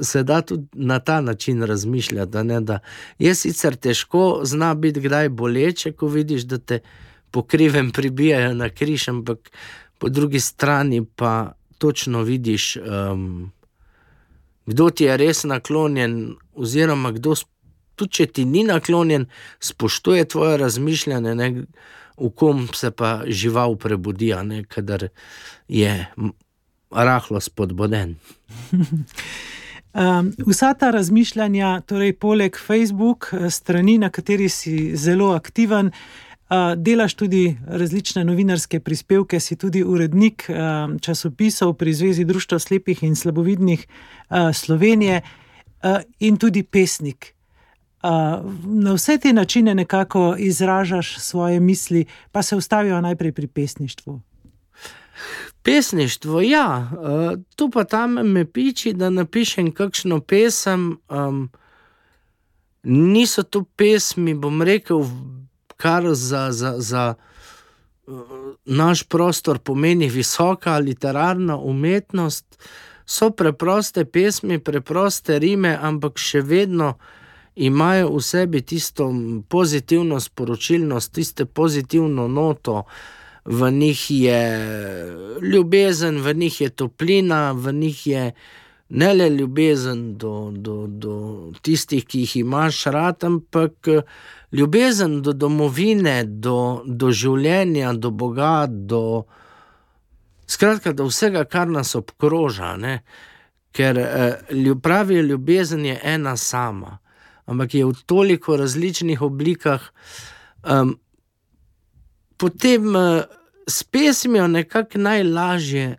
[0.04, 2.32] se da tudi na ta način razmišljati.
[2.32, 2.80] Da ne, da
[3.19, 6.80] je sicer težko, zna biti kdaj boleče, ko vidiš, da te
[7.32, 9.52] pokrivem pribijajo na križ, ampak
[9.98, 13.52] po drugi strani pa točno vidiš, um,
[14.65, 17.36] kdo ti je res naklonjen, oziroma kdo,
[17.95, 19.28] tudi če ti ni naklonjen,
[19.60, 21.36] spoštuje tvoje razmišljanje.
[21.36, 21.65] Ne,
[22.15, 24.32] V kom se pa žival prebudi,
[24.71, 25.10] kadar
[25.67, 26.08] je
[27.03, 28.15] rahlo spodbuden.
[28.71, 35.91] Um, vsa ta razmišljanja, torej poleg Facebook, eh, strani, na kateri si zelo aktiven,
[36.49, 43.03] uh, delaš tudi različne novinarske prispevke, si tudi urednik um, časopisov pri Zvezi Društva slepih
[43.03, 47.34] in slabovidnih uh, Slovenije uh, in tudi pesnik.
[48.03, 48.10] Uh,
[48.63, 54.21] na vse te načine nekako izražaš svoje misli, pa se ustavijo najprej pri pesništvu.
[55.65, 60.99] Pesništvo, ja, uh, tu pa tam me piči, da napišem kakšno pesem.
[61.10, 61.49] Um,
[62.84, 65.01] niso to pesmi, bom rekel,
[65.78, 67.13] kar za, za, za
[68.08, 68.21] uh,
[68.65, 72.45] naš prostor pomeni visoka literarna umetnost.
[73.06, 76.93] So preproste pesmi, preproste rime, ampak še vedno
[77.56, 79.10] imajo v sebi tisto
[79.49, 82.84] pozitivno sporočilnost, tisto pozitivno noto.
[82.86, 84.41] Uh, v njih je
[85.41, 88.31] ljubezen, v njih je toplina, v njih je
[88.89, 91.15] ne le ljubezen do, do, do
[91.62, 93.88] tistih, ki jih imaš rad, ampak
[94.51, 99.25] ljubezen do domovine, do, do življenja, do Boga, do,
[100.47, 102.75] skratka, do vsega, kar nas obkroža.
[102.77, 102.99] Ne?
[103.75, 106.97] Ker eh, pravi ljubezen je ena sama,
[107.45, 109.91] ampak je v toliko različnih oblikah.
[110.63, 110.95] Um,
[112.38, 113.21] potem uh,
[113.67, 115.98] s pesmijo nekako najlažje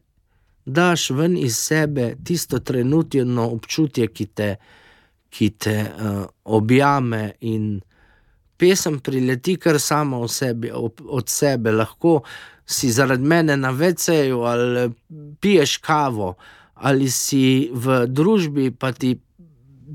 [0.67, 4.57] daš ven iz sebe tisto trenutno občutje, ki te,
[5.31, 7.81] ki te uh, objame in
[8.57, 11.73] pesem prileti kar sama sebi, ob, od sebe.
[11.73, 12.21] Lahko
[12.67, 14.91] si zaradi mene na veceju ali
[15.41, 16.35] piješ kavo.
[16.75, 19.15] Ali si v družbi, pa ti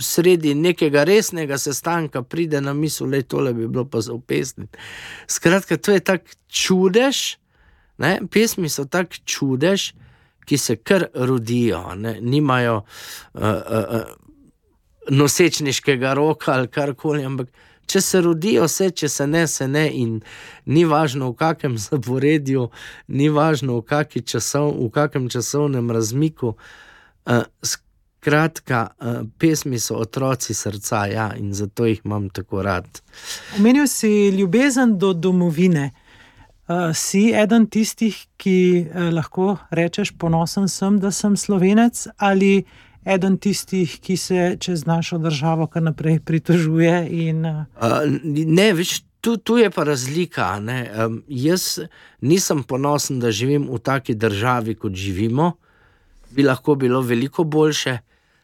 [0.02, 4.78] sredi nekega resnega sestanka pride na misel, da je tole bi bilo pa za upesniti.
[5.28, 7.38] Skratka, to je tako čudež,
[7.98, 8.20] ne?
[8.32, 9.92] pesmi so tako čudež,
[10.46, 12.18] ki se kar rodijo, ne?
[12.22, 12.82] nimajo
[13.34, 13.52] uh, uh,
[13.90, 14.02] uh,
[15.10, 17.26] nosečniškega roka ali karkoli.
[17.26, 17.50] Ampak
[17.86, 19.86] če se rodijo, vse, če se ne, se ne.
[19.94, 20.20] In
[20.66, 22.70] ni važno v kakem zaporedju,
[23.08, 26.56] ni važno v, časov, v kakem časovnem razmiku.
[27.26, 27.44] Uh,
[28.22, 33.02] Kratka, uh, pesmi so otroci srca ja, in zato jih imam tako rad.
[33.58, 35.90] Omenil si ljubezen do domovine.
[36.68, 42.64] Uh, si eden tistih, ki uh, lahko rečeš, ponosen sem, da sem slovenec, ali
[43.06, 46.94] eden tistih, ki se čez našo državo kar naprej pritožuje.
[47.26, 47.66] In, uh...
[47.82, 50.54] Uh, ne, več tu, tu je pa razlika.
[50.62, 51.80] Um, jaz
[52.22, 55.52] nisem ponosen, da živim v taki državi, kot živimo,
[56.32, 57.98] bi lahko bilo veliko boljše,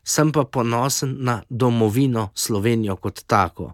[0.08, 3.74] sem pa ponosen na domovino Slovenijo kot tako.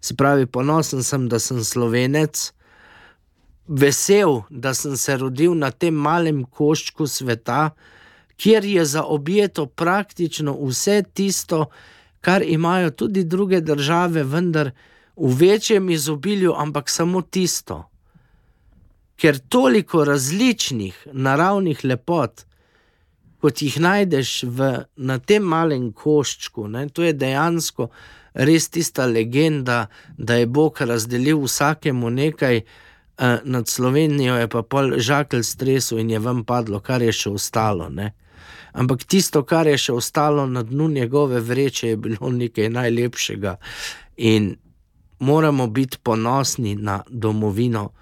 [0.00, 2.52] Se pravi, ponosen sem, da sem slovenec,
[3.68, 7.70] vesel, da sem se rodil na tem malem koščku sveta,
[8.36, 11.70] kjer je zaobjeto praktično vse tisto,
[12.20, 14.70] kar imajo tudi druge države, vendar
[15.16, 17.86] v večjem izobilju, ampak samo tisto.
[19.16, 22.44] Ker toliko različnih naravnih lepot,
[23.44, 27.90] kot jih najdeš v, na tem malem koščku, ne, to je dejansko
[28.34, 34.96] res tista legenda, da je Bog razdelil vsakemu nekaj, eh, nad Slovenijo je pa pol
[34.98, 37.88] žakelj stresu in je vam padlo, kar je še ostalo.
[37.88, 38.14] Ne.
[38.72, 43.56] Ampak tisto, kar je še ostalo na dnu njegove vreče, je bilo nekaj najlepšega.
[44.16, 44.56] In
[45.18, 47.92] moramo biti ponosni na domovino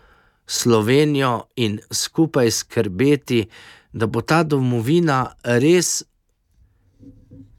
[0.47, 3.47] Slovenijo in skupaj skrbeti,
[3.93, 6.03] da bo ta domovina res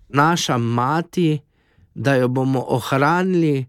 [0.10, 1.40] naša mati,
[1.96, 3.66] da jo bomo ohranili,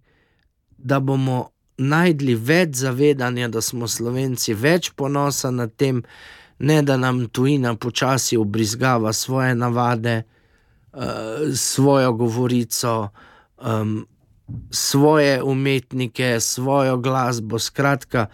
[0.79, 1.49] da bomo
[1.79, 6.03] najdli več zavedanja, da smo Slovenci, več ponosa na tem,
[6.59, 10.23] ne da nam tujina počasi obrizgava svoje navade,
[10.93, 11.03] uh,
[11.55, 13.09] svojo govorico.
[13.59, 14.07] Um,
[14.71, 17.59] svoje umetnike, svojo glasbo.
[17.59, 18.27] Skratka,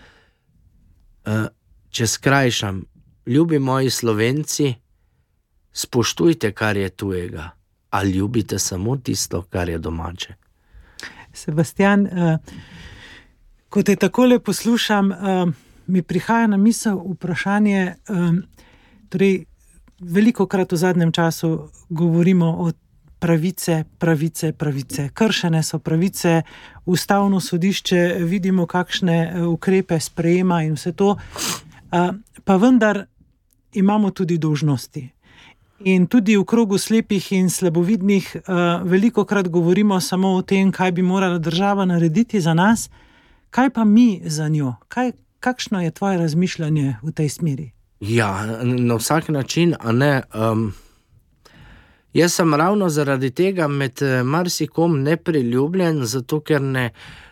[1.24, 1.46] eh,
[1.90, 2.84] če skrajšam,
[3.30, 4.74] ljubi moji slovenci,
[5.72, 7.50] spoštujte, kar je tujega,
[7.90, 10.34] ali ljubite samo tisto, kar je domače.
[11.32, 12.38] Sebastian, eh,
[13.68, 15.16] ko te tako le poslušam, eh,
[15.86, 17.94] mi prihaja na misel vprašanje.
[19.08, 19.44] Torej,
[20.00, 22.70] veliko krat v zadnjem času govorimo o
[23.18, 25.08] pravice, pravice, pravice.
[25.14, 26.42] Kršene so pravice,
[26.86, 31.16] ustavno sodišče, vidimo, kakšne ukrepe sprejema in vse to.
[31.92, 32.10] Eh,
[32.44, 33.06] pa vendar
[33.72, 35.10] imamo tudi dožnosti.
[35.84, 38.42] In tudi v krogu slepih in slabovidnih, eh,
[38.84, 42.90] veliko krat govorimo samo o tem, kaj bi morala država narediti za nas,
[43.50, 44.74] kaj pa mi za njo.
[44.88, 47.70] Kaj, kakšno je tvoje razmišljanje v tej smeri?
[48.00, 50.22] Ja, na vsak način, a ne.
[50.34, 50.72] Um...
[52.12, 56.90] Jaz sem ravno zaradi tega med eh, marsikom nepriljubljen, zato ker ne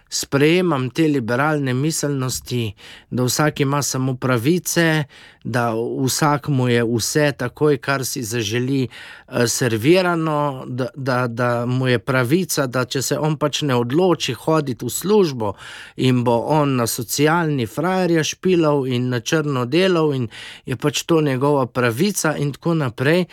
[0.08, 2.74] sprejemam te liberalne miselnosti,
[3.10, 5.04] da vsak ima samo pravice,
[5.44, 5.72] da
[6.04, 8.88] vsak mu je vse takoj, kar si zaželi,
[9.28, 14.32] eh, servirano, da, da, da mu je pravica, da če se on pač ne odloči
[14.32, 15.52] hoditi v službo
[15.96, 20.28] in bo on na socialni frajerja špilal in na črno delal in
[20.66, 23.26] je pač to njegova pravica in tako naprej.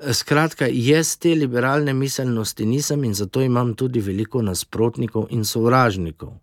[0.00, 6.38] Skratka, jaz te liberalne miselnosti nisem in zato imam tudi veliko nasprotnikov in sovražnikov.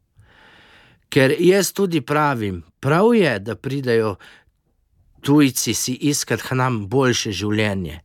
[1.09, 4.15] Ker jaz tudi pravim, prav je, da pridejo
[5.21, 8.01] tujci si iskati nam boljše življenje,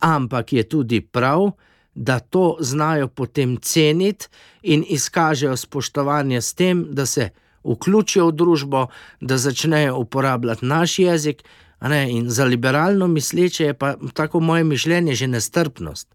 [0.00, 1.50] ampak je tudi prav,
[1.94, 4.26] da to znajo potem ceniti
[4.62, 7.28] in izkažejo spoštovanje s tem, da se
[7.64, 8.86] vključijo v družbo,
[9.20, 11.44] da začnejo uporabljati naš jezik,
[11.92, 16.08] In za liberalno misleče je pa tako moje mišljenje že nestrpnost.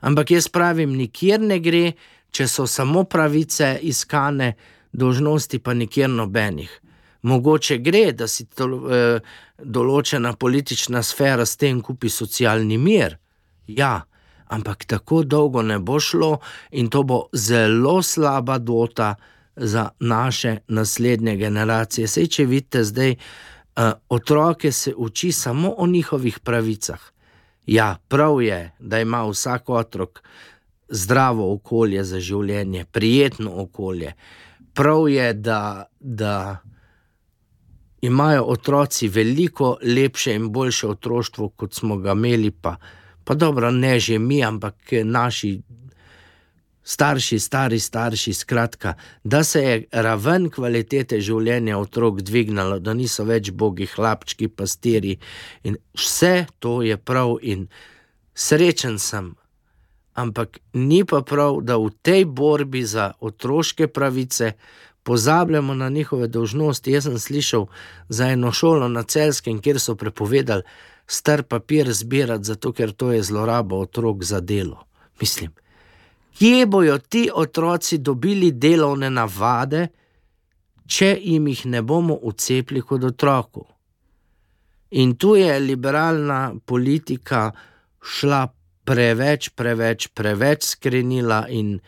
[0.00, 1.92] Ampak jaz pravim, nikjer ne gre,
[2.30, 4.52] če so samo pravice iskane,
[4.92, 6.80] dožnosti pa nikjer nobenih.
[7.22, 9.20] Mogoče gre, da si to, eh,
[9.58, 13.18] določena politična sfera s tem kupi socialni mir.
[13.66, 14.04] Ja,
[14.46, 16.38] ampak tako dolgo ne bo šlo
[16.70, 19.14] in to bo zelo slaba dota
[19.56, 22.08] za naše naslednje generacije.
[22.08, 23.53] Sej, če vidite zdaj, uh,
[24.08, 27.00] otroke se uči samo o njihovih pravicah.
[27.66, 30.22] Ja, prav je, da ima vsak otrok
[30.88, 34.12] zdravo okolje za življenje, prijetno okolje.
[34.74, 36.58] Prav je, da, da
[38.00, 42.76] imajo otroci veliko lepše in boljše otroštvo, kot smo ga imeli, pa,
[43.24, 45.60] pa dobro, ne že mi, ampak naši
[46.84, 48.94] starši, stari starši, skratka,
[49.24, 55.16] da se je raven kvalitete življenja otrok dvignila, da niso več bogi, hlapčki, pastiri
[55.64, 57.68] in vse to je prav in
[58.34, 59.34] srečen sem.
[60.14, 64.52] Ampak ni pa prav, da v tej borbi za otroške pravice
[65.02, 66.92] pozabljamo na njihove dožnosti.
[66.92, 67.66] Jaz sem slišal
[68.08, 70.62] za eno šolo na celskem, kjer so prepovedali
[71.06, 74.86] star papir zbirati, zato ker to je zloraba otrok za delo.
[75.20, 75.50] Mislim,
[76.38, 79.88] kje bojo ti otroci dobili delovne navade,
[80.86, 83.64] če jim jih ne bomo ucepili kot otroku.
[84.90, 87.50] In tu je liberalna politika
[88.02, 88.46] šla
[88.84, 91.78] preveč, preveč, preveč skrenila in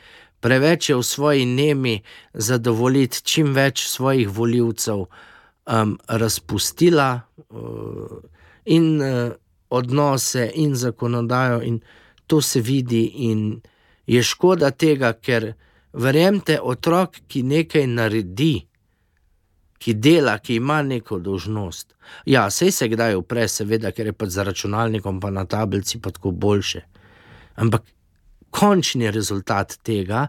[0.40, 2.00] preveč je v svoji nemi
[2.34, 8.16] zadovoljiti čim več svojih voljivcev, um, razpustila uh,
[8.64, 9.32] in uh,
[9.70, 11.80] odnose, in zakonodajo, in
[12.26, 13.60] to se vidi, in
[14.06, 15.52] je škoda tega, ker
[15.92, 18.54] verjemite, otrok, ki nekaj naredi.
[19.78, 21.94] Ki dela, ki ima neko dožnost.
[22.26, 26.10] Ja, vse se kdaj upre, seveda, ker je pač za računalnikom, pa na tablici, pa
[26.10, 26.80] tako boljše.
[27.60, 27.84] Ampak
[28.50, 30.28] končni rezultat tega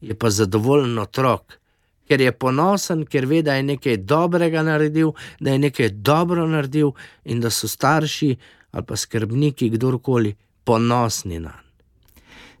[0.00, 1.58] je pa zadovoljen otrok,
[2.06, 6.94] ker je ponosen, ker ve, da je nekaj dobrega naredil, da je nekaj dobro naredil
[7.24, 8.36] in da so starši
[8.76, 11.65] ali pa skrbniki, kdorkoli, ponosni na njega.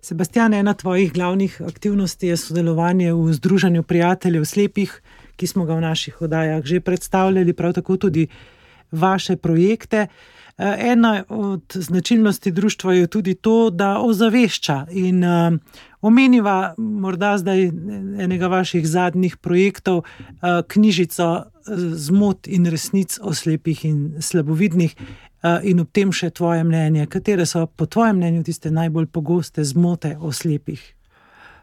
[0.06, 4.92] Sebastian, ena tvojih glavnih aktivnosti je sodelovanje v Združenju prijateljev slepih,
[5.36, 8.28] ki smo ga v naših oddajah že predstavljali, prav tako tudi
[8.92, 10.06] vaše projekte.
[10.06, 15.58] Eh, ena od značilnosti društva je tudi to, da ozavešča in uh,
[16.00, 17.66] omeniva morda zdaj
[18.22, 21.44] enega vaših zadnjih projektov, uh, knjižico
[21.92, 24.94] Zmot in resnic o slepih in slabovidnih.
[25.62, 30.16] In ob tem še tvoje mnenje, katere so po tvojem mnenju tiste najbolj pogoste zmote
[30.20, 30.82] o slepih?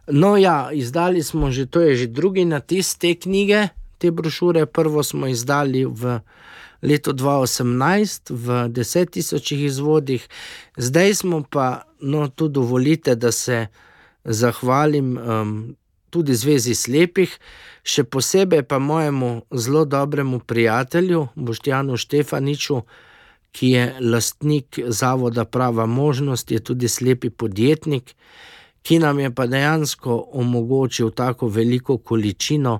[0.08, 4.66] No, ja, izdali smo že, to je že drugi natis te knjige, te brošure.
[4.66, 6.20] Prvo smo izdali v
[6.84, 10.28] letu 2018 v 10.000 izvodih,
[10.78, 13.68] zdaj smo pa, no, tu dovolite, da se
[14.24, 15.76] zahvalim um,
[16.10, 17.32] tudi Zvezi slepih,
[17.84, 22.84] še posebej pa mojemu zelo dobremu prijatelju Boštjanu Štefaniču,
[23.54, 28.16] ki je lastnik Zavoda Prava Možnost, je tudi slepi podjetnik.
[28.84, 32.80] Ki nam je pa dejansko omogočil tako veliko količino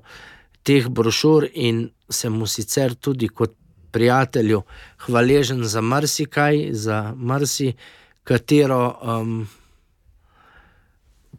[0.64, 3.54] teh brošur, in se mu sicer tudi kot
[3.92, 4.62] prijatelju
[5.06, 9.48] hvaležen za marsikaj, za marsikatero um,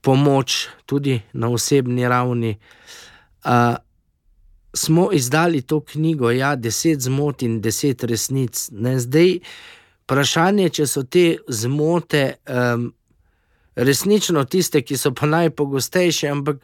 [0.01, 2.57] pomoč, tudi na osebni ravni.
[3.45, 3.51] Uh,
[4.75, 8.69] smo izdali to knjigo, ja, deset zmot in deset resnic.
[8.73, 8.99] Ne?
[9.01, 9.39] Zdaj,
[10.05, 12.35] vprašanje, če so te zmote.
[12.49, 12.93] Um,
[13.75, 16.61] Resnično tiste, ki so pa najpogostejše, ampak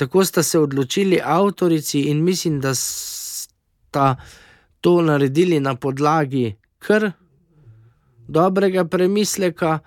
[0.00, 4.14] tako sta se odločili avtorici, in mislim, da sta
[4.80, 7.10] to naredili na podlagi kar
[8.28, 9.78] dobrega premisleka.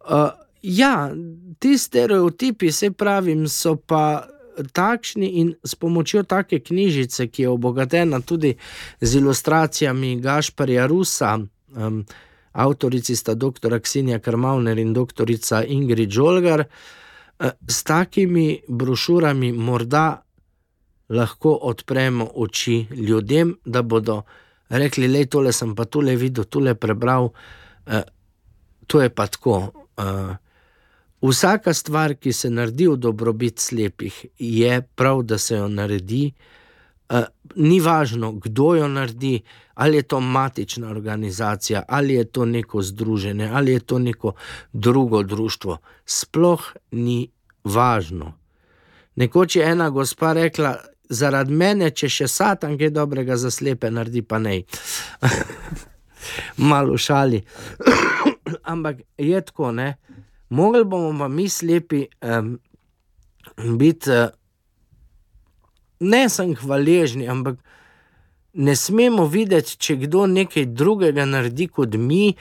[0.00, 0.30] Uh,
[0.62, 1.12] ja,
[1.58, 4.24] ti stereotipi, se pravim, so pa
[4.72, 8.54] takšni in s pomočjo take knjižice, ki je obogatena tudi
[9.00, 11.38] z ilustracijami Gašparja Rusa.
[11.76, 12.04] Um,
[12.52, 13.80] Avtorici sta dr.
[13.82, 15.26] Ksenija Krmavner in dr.
[15.66, 16.64] Ingrid Žolgar.
[17.68, 20.22] S takimi brošurami morda
[21.08, 24.22] lahko odpremo oči ljudem, da bodo
[24.68, 27.32] rekli: Le tole sem pa tole videl, tole prebral.
[27.86, 28.00] Uh,
[28.86, 29.72] to je pa tako.
[29.96, 30.36] Uh,
[31.28, 36.32] vsaka stvar, ki se naredi v dobrobit slepih, je prav, da se jo naredi.
[37.08, 37.24] Uh,
[37.56, 39.42] ni važno, kdo jo naredi,
[39.74, 44.32] ali je to matična organizacija, ali je to neko združenje, ali je to neko
[44.72, 45.78] drugo društvo.
[46.06, 47.30] Sploh ni
[47.64, 48.32] važno.
[49.16, 50.76] Nekoč je ena gospa rekla:
[51.08, 54.62] zaradi mene, če še satan kaj dobrega za slepe naredi, pa ne.
[56.70, 57.42] Malo šali.
[58.72, 59.94] Ampak je tako, ne.
[60.54, 62.54] Mogli bomo pa mi slepi um,
[63.78, 64.28] biti uh,
[66.00, 67.58] ne samo hvaležni, ampak
[68.54, 72.34] ne smemo videti, če kdo nekaj drugega naredi kot mi.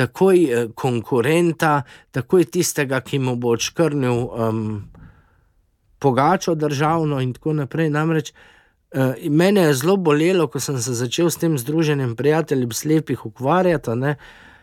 [0.00, 1.82] Takoj eh, konkurenta,
[2.14, 4.60] takoj tistega, ki mu bo odškrnil um,
[6.00, 7.90] pogačo državno in tako naprej.
[7.92, 13.26] Namreč uh, mene je zelo bolelo, ko sem se začel s tem združenjem prijateljev slepih
[13.26, 13.98] ukvarjati.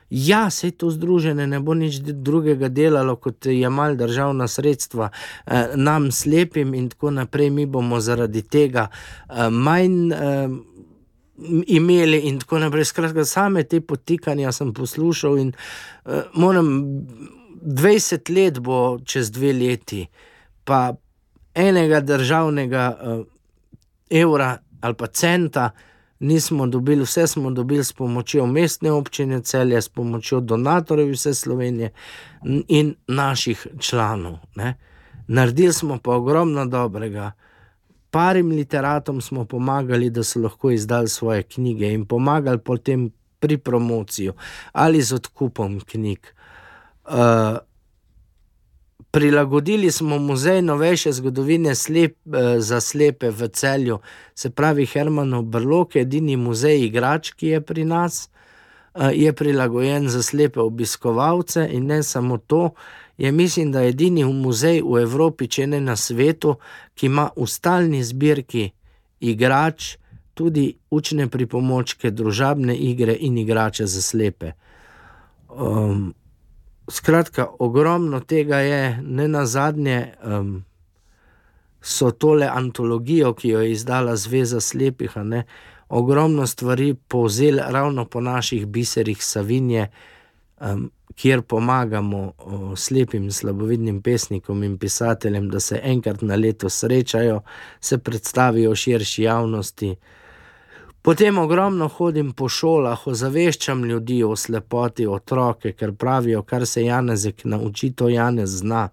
[0.09, 5.75] Ja, se to združenje ne bo nič drugega delalo, kot je mal državna sredstva eh,
[5.75, 7.49] nam slepim, in tako naprej.
[7.49, 10.47] Mi bomo zaradi tega eh, manj eh,
[11.67, 12.85] imeli, in tako naprej.
[12.85, 15.51] Skratka, same te potikanja sem poslušal in
[16.05, 16.71] eh, moram,
[17.67, 20.05] 20 let bo čez dve leti,
[20.63, 20.93] pa
[21.57, 23.25] enega državnega uh,
[24.09, 25.69] evra ali pa centa
[26.20, 31.91] nismo dobili, vse smo dobili s pomočjo mestne občine celje, s pomočjo donatorjev vse Slovenije
[32.68, 34.38] in naših članov.
[34.55, 34.78] Ne.
[35.28, 37.32] Naredili smo pa ogromno dobrega.
[38.11, 44.32] Parim literatom smo pomagali, da so lahko izdali svoje knjige in pomagali potem pri promociji
[44.72, 46.20] ali z odkupom knjig.
[47.05, 47.57] Uh,
[49.18, 53.99] Prilagodili smo muzej novejše zgodovine slep, eh, za slepe v celju,
[54.36, 58.30] se pravi Hermanov Brlok, edini muzej igrač, ki je pri nas,
[58.95, 62.70] eh, je prilagojen za slepe obiskovalce in ne samo to,
[63.18, 66.55] je mislim, da edini muzej v Evropi, če ne na svetu,
[66.95, 68.72] ki ima v stalni zbirki
[69.20, 69.97] igrač,
[70.34, 74.51] tudi učne pripomočke, družabne igre in igrače za slepe.
[75.49, 76.13] Um,
[76.89, 80.63] skratka, ogromno tega je, ne na zadnje, um,
[81.81, 85.43] so tole antologijo, ki jo je izdala Zveza slepih, ne,
[85.89, 89.88] ogromno stvari povzeli ravno po naših biserih Savinje,
[90.59, 97.41] um, kjer pomagamo o, slepim, slabovidnim pesnikom in pisateljem, da se enkrat na leto srečajo,
[97.79, 99.95] se predstavijo širši javnosti.
[101.07, 107.45] Potem ogromno hodim po šolah, ozaveščam ljudi o slepoti otroke, ker pravijo, kar se Janezek
[107.47, 108.89] nauči, to Janez zna.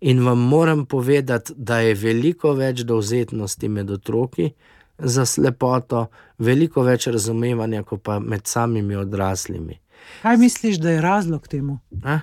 [0.00, 4.50] In vam moram povedati, da je veliko več dovzetnosti med otroki
[4.98, 9.78] za slepoto, veliko več razumevanja, kot pa med samimi odraslimi.
[10.20, 11.78] Kaj misliš, da je razlog temu?
[12.04, 12.18] A?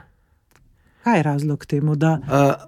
[1.08, 1.96] Kaj je razlog temu?
[1.96, 2.20] Da...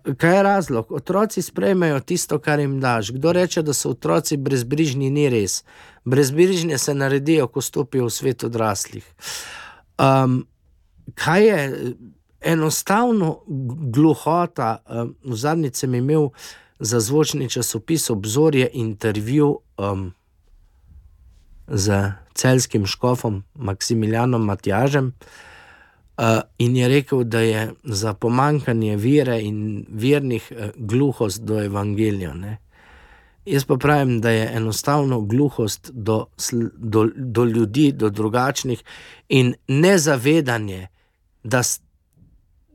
[0.05, 0.91] Uh, kaj je razlog?
[0.91, 3.11] Otroci sprejmejo tisto, kar jim daš.
[3.11, 5.63] Kdo reče, da so otroci brezbrižni, ni res.
[6.05, 9.03] Brezbrižni se naredijo, ko stopijo v svet odraslih.
[9.97, 10.45] Um,
[11.15, 11.91] kaj je
[12.41, 13.41] enostavno
[13.91, 14.77] gluhota?
[14.87, 16.29] Um, v zadnjič sem imel
[16.79, 20.13] za zvočni časopis obzorje intervju um,
[21.67, 25.07] z celskim škofom Maksimilijanom Matjažem.
[25.07, 25.48] Uh,
[26.57, 32.33] in je rekel, da je za pomankanje vire in vernih uh, gluhost do evangelija.
[32.33, 32.57] Ne?
[33.45, 36.25] Jaz pa pravim, da je enostavno gluhost do,
[36.77, 38.83] do, do ljudi, do drugačnih
[39.29, 40.87] in nezavedanje,
[41.43, 41.61] da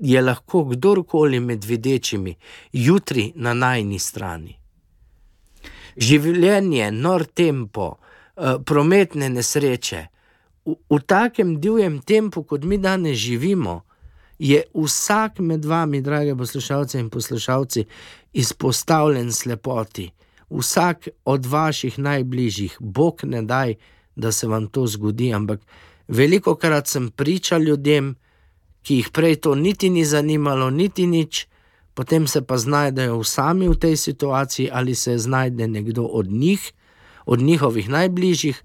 [0.00, 2.34] je lahko kdorkoli med videčimi
[2.72, 4.56] jutri na najni strani.
[5.96, 10.06] Življenje, nor tempo, uh, prometne nesreče,
[10.64, 13.82] v, takem divjem tempu, kot mi danes živimo,
[14.38, 17.84] je vsak med vami, drage poslušalce in poslušalci,
[18.32, 20.10] izpostavljen slepoti.
[20.50, 23.74] Vsak od vaših najbližjih, Bog ne daj,
[24.16, 25.60] da se vam to zgodi, ampak
[26.08, 28.14] veliko krat sem pričal ljudem,
[28.82, 31.46] ki jih prej to niti ni zanimalo, niti nič,
[31.94, 36.72] potem se pa znajdejo sami v tej situaciji ali se znajde nekdo od njih,
[37.26, 38.62] od njihovih najbližjih,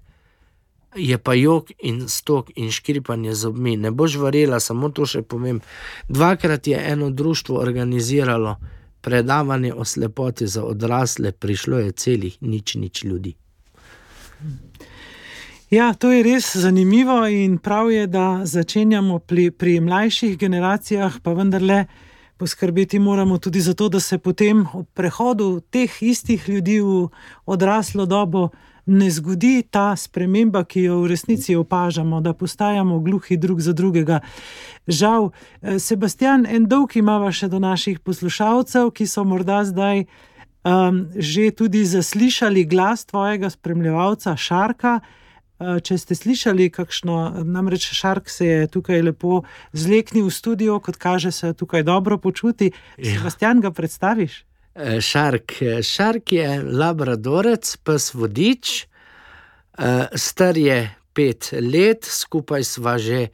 [0.96, 3.76] je pa jog in stok in škripanje z obmi.
[3.76, 5.60] Ne boš varila, samo to še povem.
[6.08, 8.56] Dvakrat je eno društvo organiziralo
[9.00, 13.34] predavanje o slepoti za odrasle, prišlo je celih nič, nič ljudi.
[15.70, 21.32] Ja, to je res zanimivo in prav je, da začenjamo pri, pri mlajših generacijah, pa
[21.32, 21.84] vendarle
[22.36, 27.08] poskrbeti moramo tudi za to, da se potem ob prehodu teh istih ljudi v
[27.46, 28.48] odraslo dobo
[28.90, 34.20] ne zgodi ta sprememba, ki jo v resnici opažamo, da postajamo gluhi drug za drugega.
[34.86, 40.04] Žal, eh, Sebastian, en dolg imamo še do naših poslušalcev, ki so morda zdaj
[40.64, 45.00] um, že tudi zaslišali glas tvojega spremljevalca Šarka.
[45.60, 50.96] Eh, če ste slišali, kakšno, namreč Šark se je tukaj lepo zleknil v studio, kot
[50.96, 52.72] kaže, se tukaj dobro počuti.
[52.96, 53.14] Ja.
[53.14, 54.49] Sebastian, ga predstaviš?
[54.74, 55.52] Šark.
[55.82, 58.86] Šark je labradorec, pes vodič,
[59.78, 63.28] eh, star je pet let, skupaj sva že,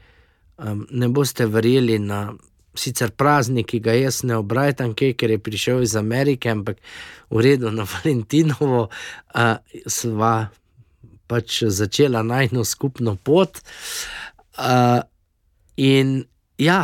[0.90, 2.32] ne boste verjeli, na
[2.74, 6.80] sicer praznik, ki ga jaz ne obrajam, ker je prišel iz Amerike, ampak
[7.30, 8.88] v redu na Valentinovo,
[9.86, 10.48] sva
[11.26, 13.60] pač začela najno skupno pot.
[15.76, 16.12] In
[16.58, 16.80] ja,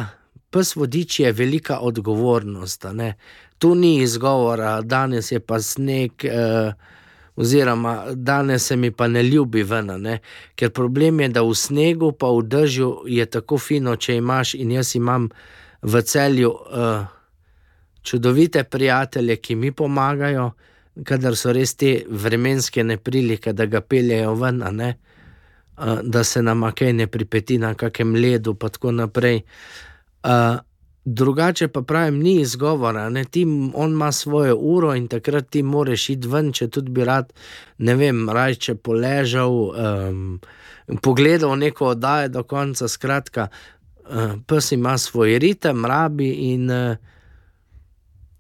[0.52, 2.84] pes vodič je velika odgovornost
[3.62, 6.72] tu ni izgovora, danes je pa sneg, eh,
[7.36, 9.86] oziroma danes se mi pa ne ljubi ven.
[10.02, 10.18] Ne?
[10.54, 14.72] Ker problem je, da v snegu, pa v dežju je tako fino, če imaš in
[14.74, 15.28] jaz imam
[15.82, 17.04] v celju eh,
[18.02, 20.50] čudovite prijatelje, ki mi pomagajo,
[21.06, 24.98] kadar so res te vremenske neprilike, da ga peljejo ven, eh,
[26.02, 29.44] da se nam kaj ne pripeti na kakem ledu, pa tako naprej.
[30.22, 30.58] Uh,
[31.04, 33.24] Drugače pa pravim, ni izgovora, ne?
[33.24, 37.32] ti on ima svojo uro in takrat ti moraš iti ven, če tudi bi rad,
[37.78, 40.40] ne vem, rajče poležal, um,
[41.02, 42.88] pogledal neko oddajo do konca.
[42.88, 46.96] Skratka, uh, pes ima svoj ritem, rabi in uh,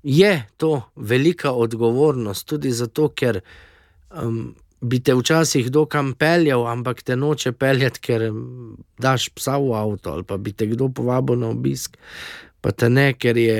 [0.02, 3.40] je to velika odgovornost, tudi zato, ker
[4.22, 8.30] um, bi te včasih kdo kam peljal, ampak te noče peljati, ker
[9.02, 11.98] daš psa v avto ali pa bi te kdo povabil na obisk
[12.62, 13.58] pa te ne, ker je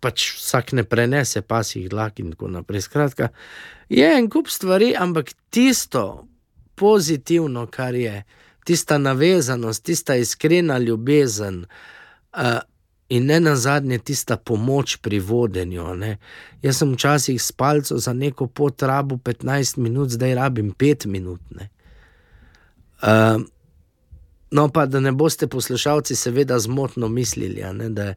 [0.00, 2.86] pač vsak ne prenese pasih dlak in tako naprej.
[2.88, 3.30] Skratka,
[3.92, 6.26] je en kup stvari, ampak tisto
[6.80, 8.22] pozitivno, kar je,
[8.64, 12.60] tista navezanost, tista iskrena ljubezen, uh,
[13.10, 15.94] In ne na zadnje tista pomoč pri vodenju.
[15.94, 16.18] Ne.
[16.62, 21.40] Jaz sem včasih spal za neko pot rabu 15 minut, zdaj rabim 5 minut.
[23.02, 23.42] Uh,
[24.50, 28.14] no, pa da ne boste poslušalci, seveda, zmotno mislili, ne, da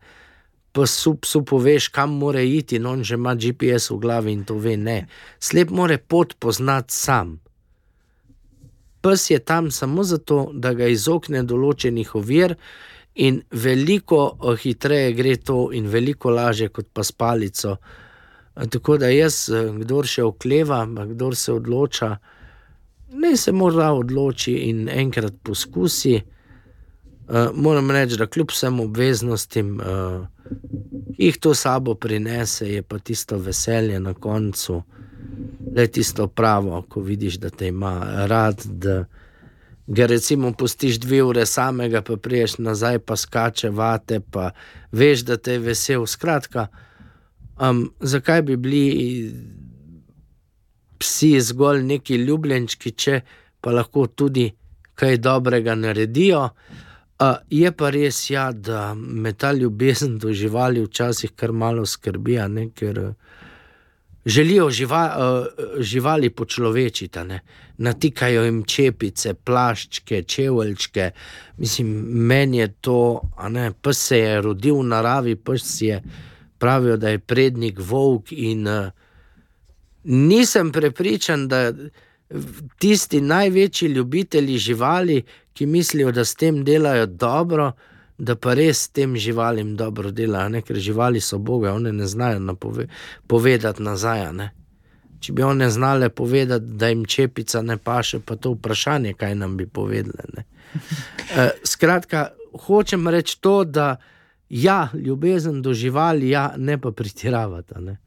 [0.74, 4.58] psu, psu poveš, kam mora iti, in on že ima GPS v glavi in to
[4.58, 4.78] ve.
[4.78, 5.08] Ne.
[5.40, 7.40] Slep mora pot poznati sam.
[9.02, 12.56] Pes je tam samo zato, da ga izogne določenih ovir,
[13.16, 17.78] in veliko eh, hitreje gre to, in veliko lažje kot pa s palico.
[18.70, 22.18] Tako da jaz, eh, kdo še okleva, kdo se odloča,
[23.14, 26.22] ne se mora odloči in enkrat poskusi.
[27.28, 30.26] Uh, moram reči, da kljub vsem obveznostim, uh,
[31.16, 34.82] ki jih to sabo prinese, je pa tisto veselje na koncu,
[35.76, 37.94] je tisto pravo, ko vidiš, da te ima
[38.28, 38.66] rad.
[39.88, 44.52] Ga recimo pustiš dve ure samega, pa priješ nazaj, pa skače vate, pa
[44.92, 46.06] veš, da te je vesel.
[46.06, 46.68] Skratka,
[47.60, 48.84] um, zakaj bi bili
[51.04, 53.20] psi zgolj neki ljubljenčki, če
[53.62, 54.48] pa lahko tudi
[54.96, 56.48] kaj dobrega naredijo?
[57.52, 62.66] Je pa res, ja, da me ta ljubezen do živali včasih kar malo skrbi, ne,
[62.76, 63.14] ker uh,
[64.26, 67.20] želijo živa, uh, živali počlovečiti,
[67.78, 71.12] natikajo jim čepice, plaščke, čevlčke.
[71.58, 71.94] Mislim,
[72.28, 73.00] meni je to,
[73.50, 76.02] ne, pes se je rodil v naravi, pes je
[76.60, 78.32] pravijo, da je prednik volk.
[78.32, 78.92] In uh,
[80.04, 81.72] nisem prepričan, da
[82.80, 85.24] tisti največji ljubitelji živali,
[85.54, 87.72] ki mislijo, da s tem delajo dobro
[88.18, 90.62] da pa res tem živalim dobro dela, ne?
[90.62, 92.56] ker živali so boge, one ne znajo
[93.28, 94.28] povedati nazaj.
[94.34, 94.52] Ne?
[95.20, 99.58] Če bi one znale povedati, da jim čepica ne paše, pa to vprašanje, kaj nam
[99.58, 100.44] bi povedali.
[101.34, 102.32] E, skratka,
[102.66, 103.96] hočem reči to, da
[104.50, 107.80] ja, ljubezen do živali, ja, ne pa pretiravata.
[107.80, 107.98] Ne?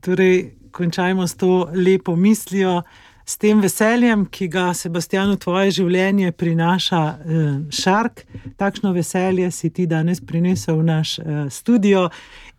[0.00, 0.36] Torej,
[0.72, 2.82] končajmo s to lepo mislijo
[3.24, 8.24] s tem veseljem, ki ga Sebastian v tvoje življenje prinaša eh, Šark.
[8.58, 12.08] Takšno veselje si ti danes prinesel v naš eh, studio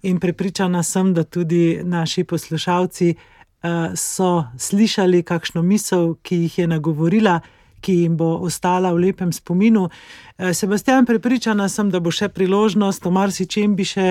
[0.04, 3.18] in prepričana sem, da tudi naši poslušalci eh,
[3.96, 7.42] so slišali kakšno misel, ki jih je nagovorila.
[7.84, 9.90] Ki jim bo ostala v lepem spominu.
[10.40, 14.06] Sebastian, prepričana sem, da bo še priložnost, o marsičem bi še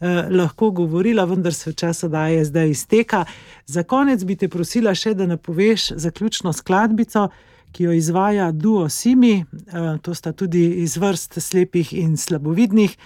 [0.00, 3.24] Eh, lahko govorila, vendar se čas daje zdaj izteka.
[3.66, 7.28] Za konec bi te prosila še, da napoveš zaključno skladbico,
[7.72, 12.96] ki jo izvaja Duo Simi, eh, to sta tudi iz vrst slepih in slabovidnih.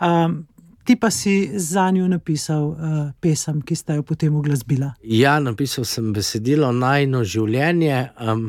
[0.00, 0.28] Eh,
[0.84, 2.76] ti pa si za njo napisal uh,
[3.20, 4.92] pesem, ki sta jo potem uglasbila.
[5.02, 8.48] Ja, napisal sem besedilo Najno življenje, um,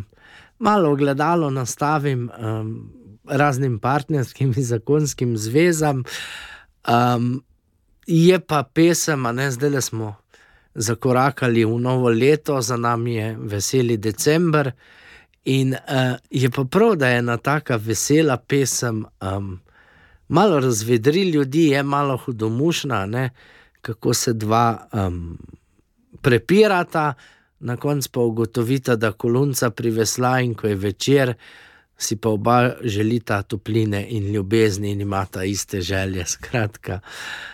[0.60, 2.72] malo gledalo nastavim um,
[3.30, 6.04] raznim partnerskim in zakonskim zvezam.
[6.90, 7.44] Um,
[8.08, 10.16] je pa pesem, ne zdaj le smo
[10.76, 14.72] zakorakali v novo leto, za nami je veseli decembr.
[15.46, 19.60] In uh, je pa prav, da je ena taka vesela pesem, um,
[20.28, 23.30] malo razvedri ljudi, je malo hudomušna, ne?
[23.82, 25.38] kako se dva um,
[26.22, 27.14] prepirata,
[27.60, 31.34] na koncu pa ugotovita, da kolunca privesla in ko je večer,
[31.98, 36.26] si pa oba želita topline in ljubezni in imata iste želje.
[36.26, 36.94] Skratka.
[36.94, 37.53] Um,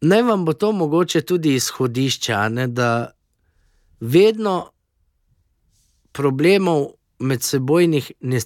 [0.00, 3.12] naj vam bo to mogoče tudi izhodišče, ne, da
[4.00, 4.70] vedno
[6.12, 6.86] problemov
[7.18, 8.40] med sebojnih ne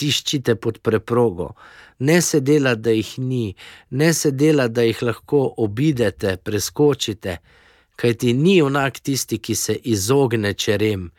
[0.00, 1.52] tiščite pod preprogo,
[1.98, 3.54] ne se dela, da jih ni,
[3.90, 7.36] ne se dela, da jih lahko obidete, preskočite,
[8.00, 11.10] kajti ni junak tisti, ki se izogne čerem,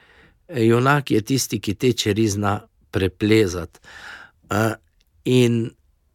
[0.49, 2.55] junak je tisti, ki te čeri zna
[2.91, 3.79] preplezati.
[5.25, 5.61] In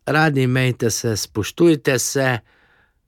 [0.07, 2.39] radi imejte se, spoštujte se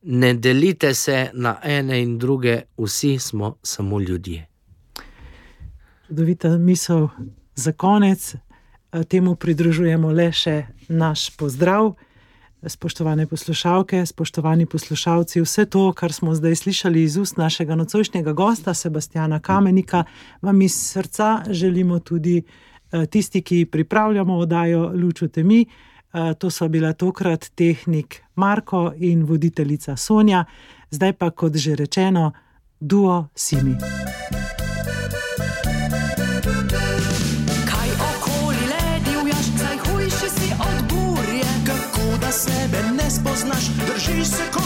[0.02, 4.46] ne delite se na ene in druge, vsi smo samo ljudje.
[6.06, 7.08] Čudovita misel
[7.54, 8.34] za konec.
[9.08, 11.92] Temu pridružujemo le še naš pozdrav.
[12.66, 18.74] Spoštovane poslušalke, spoštovani poslušalci, vse to, kar smo zdaj slišali iz ust našega nocojšnjega gosta,
[18.74, 20.04] Sebastiana Kamenika,
[20.42, 25.60] vam iz srca želimo tudi eh, tisti, ki pripravljamo oddajo Luč v temi.
[26.12, 30.44] To so bila tokrat tehnik Marko in voditeljica Sonja,
[30.90, 32.32] zdaj pa, kot že rečeno,
[32.80, 33.76] duo Simi.
[37.68, 44.26] Kaj okoli ledi, ujaš, zdaj hujši si od burje, kako da sebe ne spoznaš, držiš
[44.28, 44.57] se kot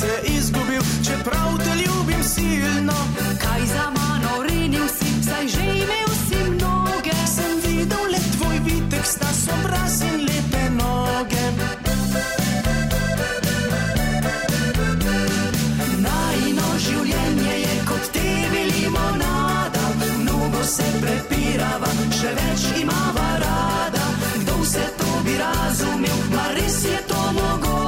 [0.00, 2.98] se izgubil, čeprav te ljubim silno.
[3.42, 7.16] Kaj za mano rinil si, saj že imel si mnoge.
[7.34, 11.44] Sem videl le tvoj vitek, sta obraz in lepe noge.
[16.06, 19.84] Najino življenje je kot TV limonada,
[20.18, 21.90] mnogo se prepirava,
[22.20, 24.04] še več imava rada.
[24.40, 27.79] Kdo vse to bi razumel, ma res je to mogoče.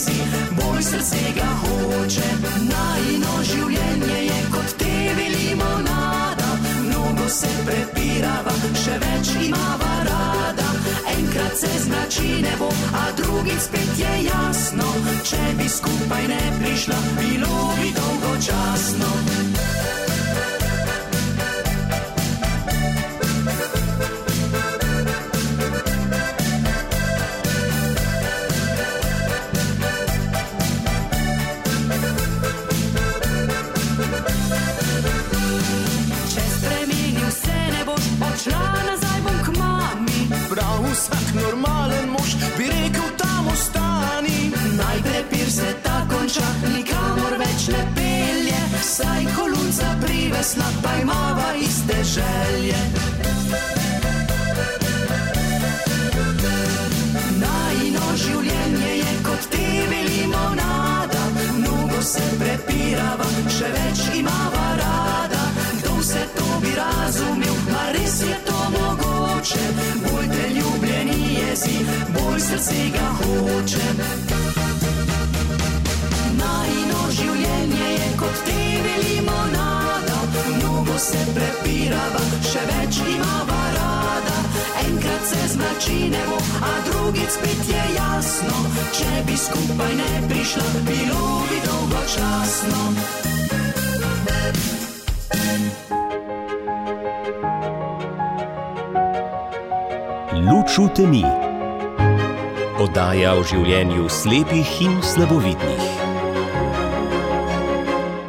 [0.00, 0.20] Jezi,
[0.56, 2.28] bolj srce ga hoče.
[2.70, 6.48] Najino življenje je kot TV limonada,
[6.86, 10.72] mnogo se prepirava, še več imava rada.
[11.12, 14.88] Enkrat se zmrači nebo, a drugič spet je jasno.
[15.20, 19.59] Če bi skupaj ne prišla, bilo bi dolgočasno.
[103.20, 105.88] Oddaja o življenju slepih in slabovidnih.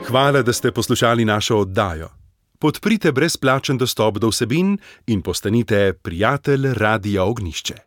[0.09, 2.09] Hvala, da ste poslušali našo oddajo.
[2.59, 4.73] Podprite brezplačen dostop do vsebin
[5.07, 7.77] in postanite prijatelj Radia Ognišče.